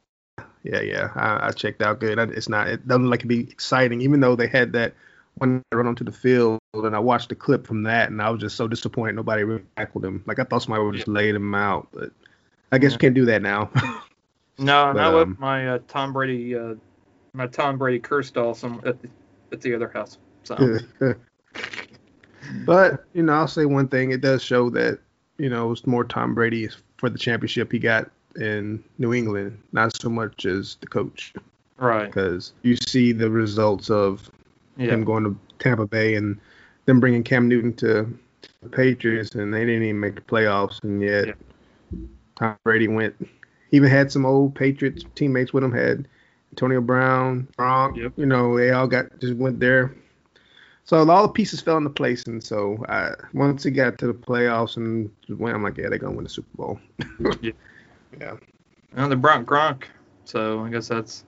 [0.63, 1.09] yeah, yeah.
[1.15, 2.17] I, I checked out good.
[2.17, 2.67] I, it's not.
[2.69, 4.93] It doesn't like to be exciting, even though they had that
[5.35, 8.29] when they run onto the field and I watched the clip from that and I
[8.29, 10.23] was just so disappointed nobody really tackled him.
[10.25, 12.11] Like I thought somebody would just laid him out, but
[12.71, 12.95] I guess Yeah.
[12.95, 13.69] you can't do that now.
[14.59, 16.73] No, But, not um, with my uh, Tom Brady, uh,
[17.33, 19.07] my Tom Brady curse doll some at the,
[19.51, 20.17] at the other house.
[20.43, 20.79] So
[22.65, 24.99] but you know, I'll say one thing: it does show that
[25.37, 29.95] you know it's more Tom Brady for the championship he got in New England, not
[29.99, 31.33] so much as the coach,
[31.77, 34.29] right, because you see the results of
[34.77, 36.39] yeah, him going to Tampa Bay and
[36.85, 38.11] them bringing Cam Newton to
[38.61, 41.33] the Patriots, and they didn't even make the playoffs, and yet Yeah.
[42.37, 43.15] Tom Brady went.
[43.69, 45.71] He even had some old Patriots teammates with him.
[45.71, 46.07] Had
[46.57, 47.97] Antonio Brown, Gronk.
[47.97, 48.13] Yep.
[48.17, 49.93] You know, they all got just went there.
[50.85, 54.13] So all the pieces fell into place, and so I, once he got to the
[54.13, 56.79] playoffs and went, I'm like, yeah, they're gonna win the Super Bowl.
[57.41, 57.51] Yeah.
[58.19, 58.33] yeah.
[58.95, 59.83] and the Bronk Gronk.
[60.25, 61.25] So I guess that's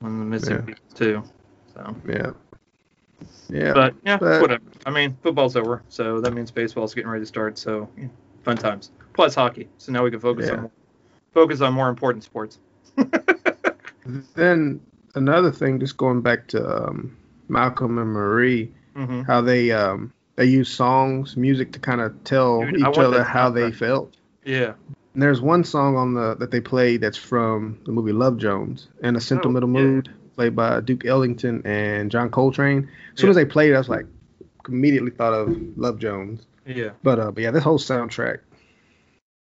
[0.00, 0.60] one of the missing Yeah.
[0.62, 1.22] pieces too.
[1.74, 2.30] So, Yeah.
[3.50, 3.72] Yeah.
[3.72, 4.64] but yeah, but- whatever.
[4.84, 7.56] I mean, football's over, so that means baseball's getting ready to start.
[7.56, 8.08] So yeah,
[8.42, 8.90] fun times.
[9.12, 9.68] Plus hockey.
[9.78, 10.56] So now we can focus Yeah.
[10.56, 10.70] on
[11.34, 12.58] focus on more important sports.
[14.34, 14.80] Then
[15.14, 17.16] another thing, just going back to um,
[17.48, 22.60] Malcolm and Marie, hmm how they um, they use songs, music to kind of tell
[22.64, 24.16] Dude, each other how they felt.
[24.44, 24.72] Yeah.
[25.14, 28.88] And there's one song on the that they played that's from the movie Love Jones,
[29.02, 29.84] and a Sentimental Oh, yeah.
[29.86, 32.88] Mood," played by Duke Ellington and John Coltrane.
[33.14, 33.30] As soon Yeah.
[33.30, 34.06] as they played, I was like,
[34.68, 36.46] immediately thought of Love Jones.
[36.66, 36.90] Yeah.
[37.02, 38.38] But uh, but yeah, this whole soundtrack,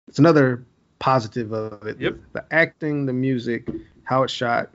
[0.07, 0.63] it's another
[0.99, 1.99] positive of it.
[1.99, 2.17] Yep.
[2.33, 3.67] The acting, the music,
[4.03, 4.69] how it's shot,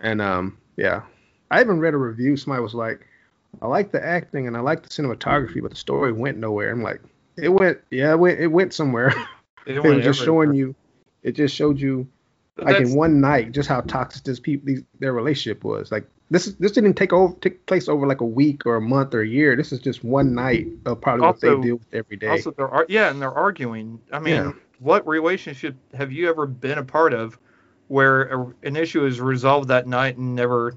[0.00, 1.02] and um, yeah.
[1.50, 2.36] I even read a review.
[2.36, 3.06] Somebody was like,
[3.60, 6.82] "I like the acting and I like the cinematography, but the story went nowhere." I'm
[6.82, 7.02] like,
[7.36, 9.08] "It went, yeah, it went, it went somewhere."
[9.66, 10.74] It, it went was just showing you.
[11.22, 12.08] It just showed you,
[12.56, 15.92] But like in one night, just how toxic this people, these, their relationship was.
[15.92, 19.14] Like this, this didn't take over, take place over like a week or a month
[19.14, 19.54] or a year.
[19.54, 22.28] This is just one night of probably what they deal with every day.
[22.28, 24.00] Also, they're yeah, and they're arguing.
[24.10, 24.52] I mean, Yeah.
[24.78, 27.38] what relationship have you ever been a part of
[27.92, 30.74] where a, an issue is resolved that night and never?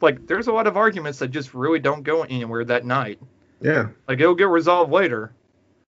[0.00, 3.18] Like, there's a lot of arguments that just really don't go anywhere that night.
[3.60, 3.88] yeah.
[4.06, 5.32] Like, it'll get resolved later.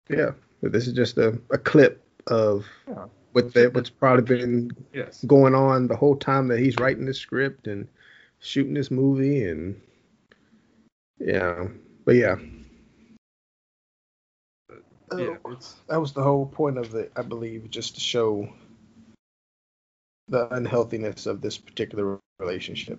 [0.09, 3.07] Yeah, but this is just a, a clip of Yeah.
[3.33, 5.23] what that what's probably been Yes.
[5.25, 7.87] going on the whole time that he's writing this script and
[8.41, 9.81] shooting this movie and
[11.21, 11.69] yeah,
[12.05, 12.37] but yeah,
[15.13, 15.37] uh, Yeah.
[15.47, 18.49] It's, that was the whole point of it, I believe, just to show
[20.31, 22.99] the unhealthiness of this particular relationship.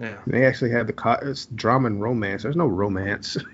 [0.00, 0.18] yeah.
[0.26, 2.42] they actually had the co- it's drama and romance.
[2.42, 3.36] There's no romance.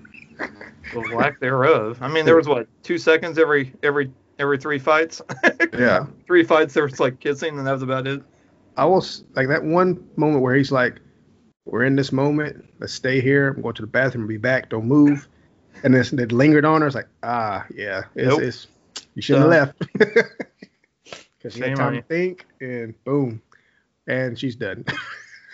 [0.93, 1.97] The lack thereof.
[2.01, 4.09] I mean, there was what two seconds every every
[4.39, 5.21] every three fights.
[5.77, 6.05] yeah.
[6.25, 6.73] three fights.
[6.73, 8.21] There was like kissing, and that was about it.
[8.77, 11.01] I was like that one moment where he's like,
[11.65, 12.63] "We're in this moment.
[12.79, 13.49] Let's stay here.
[13.49, 14.27] I'm going to the bathroom.
[14.27, 14.69] Be back.
[14.69, 15.27] Don't move."
[15.83, 16.87] and this it lingered on her.
[16.87, 18.41] It's like, ah, yeah, it's, Nope.
[18.41, 18.67] it's
[19.17, 19.81] you shouldn't have left.
[21.39, 22.01] Because she had on time you.
[22.01, 23.41] to think, and boom,
[24.07, 24.85] and she's done.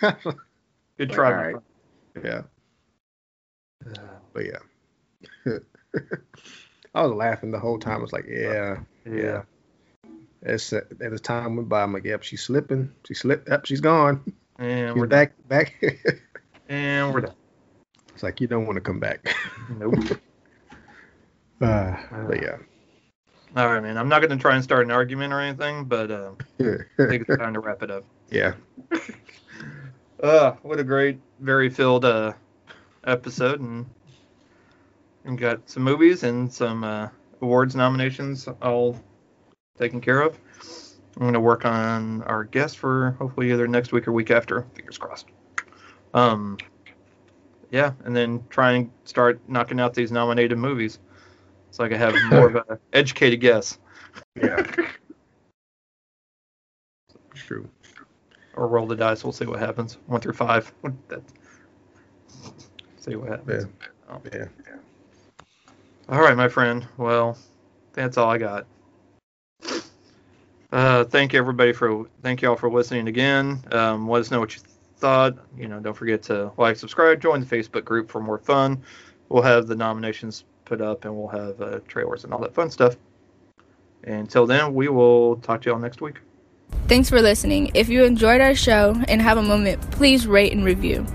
[0.98, 1.28] Good try.
[1.28, 1.56] all right.
[2.24, 2.42] yeah,
[3.82, 3.98] friend.
[4.32, 4.58] but yeah.
[6.94, 7.98] I was laughing the whole time.
[7.98, 9.42] I was like, yeah, Yeah.
[10.42, 12.92] As uh, as time went by, I'm like, yep, she's slipping.
[13.06, 13.48] She slipped.
[13.48, 14.22] Yep, she's gone.
[14.58, 15.30] And She's we're done.
[15.48, 15.48] back.
[15.48, 16.20] Back.
[16.68, 17.34] And we're done.
[18.14, 19.34] It's like you don't want to come back.
[19.78, 19.94] Nope.
[21.60, 21.96] Uh,
[22.26, 22.56] but yeah.
[23.56, 23.96] All right, man.
[23.96, 27.28] I'm not going to try and start an argument or anything, but uh, I think
[27.28, 28.04] it's time to wrap it up.
[28.30, 28.54] yeah.
[30.22, 32.32] Uh, what a great, very filled uh,
[33.06, 33.84] episode, and
[35.24, 37.08] and got some movies and some uh,
[37.42, 38.98] awards nominations all
[39.76, 40.38] taken care of.
[41.16, 44.64] I'm going to work on our guest for hopefully either next week or week after.
[44.74, 45.26] Fingers crossed.
[46.14, 46.56] Um,
[47.70, 51.00] yeah, and then try and start knocking out these nominated movies,
[51.74, 53.80] so I can have more of an educated guess.
[54.36, 54.64] Yeah.
[57.34, 57.68] True.
[58.54, 59.24] or roll the dice.
[59.24, 59.98] We'll see what happens.
[60.06, 60.72] One through five.
[61.08, 61.22] That-
[62.98, 63.66] see what happens.
[64.08, 64.20] Oh.
[64.32, 64.46] Yeah.
[66.08, 66.86] All right, my friend.
[66.96, 67.36] Well,
[67.92, 68.66] that's all I got.
[70.70, 73.62] Uh, thank you everybody for thank you all for listening again.
[73.72, 74.62] Um, let us know what you
[74.98, 75.36] thought.
[75.58, 78.80] You know, don't forget to like, subscribe, join the Facebook group for more fun.
[79.28, 82.70] We'll have the nominations put up, and we'll have uh, trailers and all that fun
[82.70, 82.96] stuff.
[84.04, 86.20] Until then, we will talk to y'all next week.
[86.88, 87.70] Thanks for listening.
[87.74, 91.06] If you enjoyed our show and have a moment, please rate and review.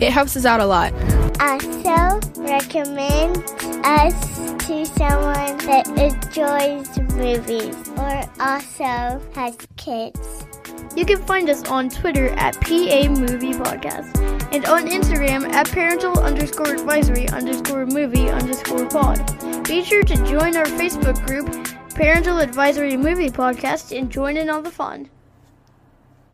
[0.00, 0.92] It helps us out a lot.
[1.40, 3.38] Also, recommend
[3.84, 10.46] us to someone that enjoys movies or also has kids.
[10.96, 14.16] You can find us on Twitter at PA Movie Podcast
[14.54, 19.64] and on Instagram at parental underscore advisory underscore movie underscore pod.
[19.64, 21.48] Be sure to join our Facebook group,
[21.94, 25.10] Parental Advisory Movie Podcast, and join in on the fun.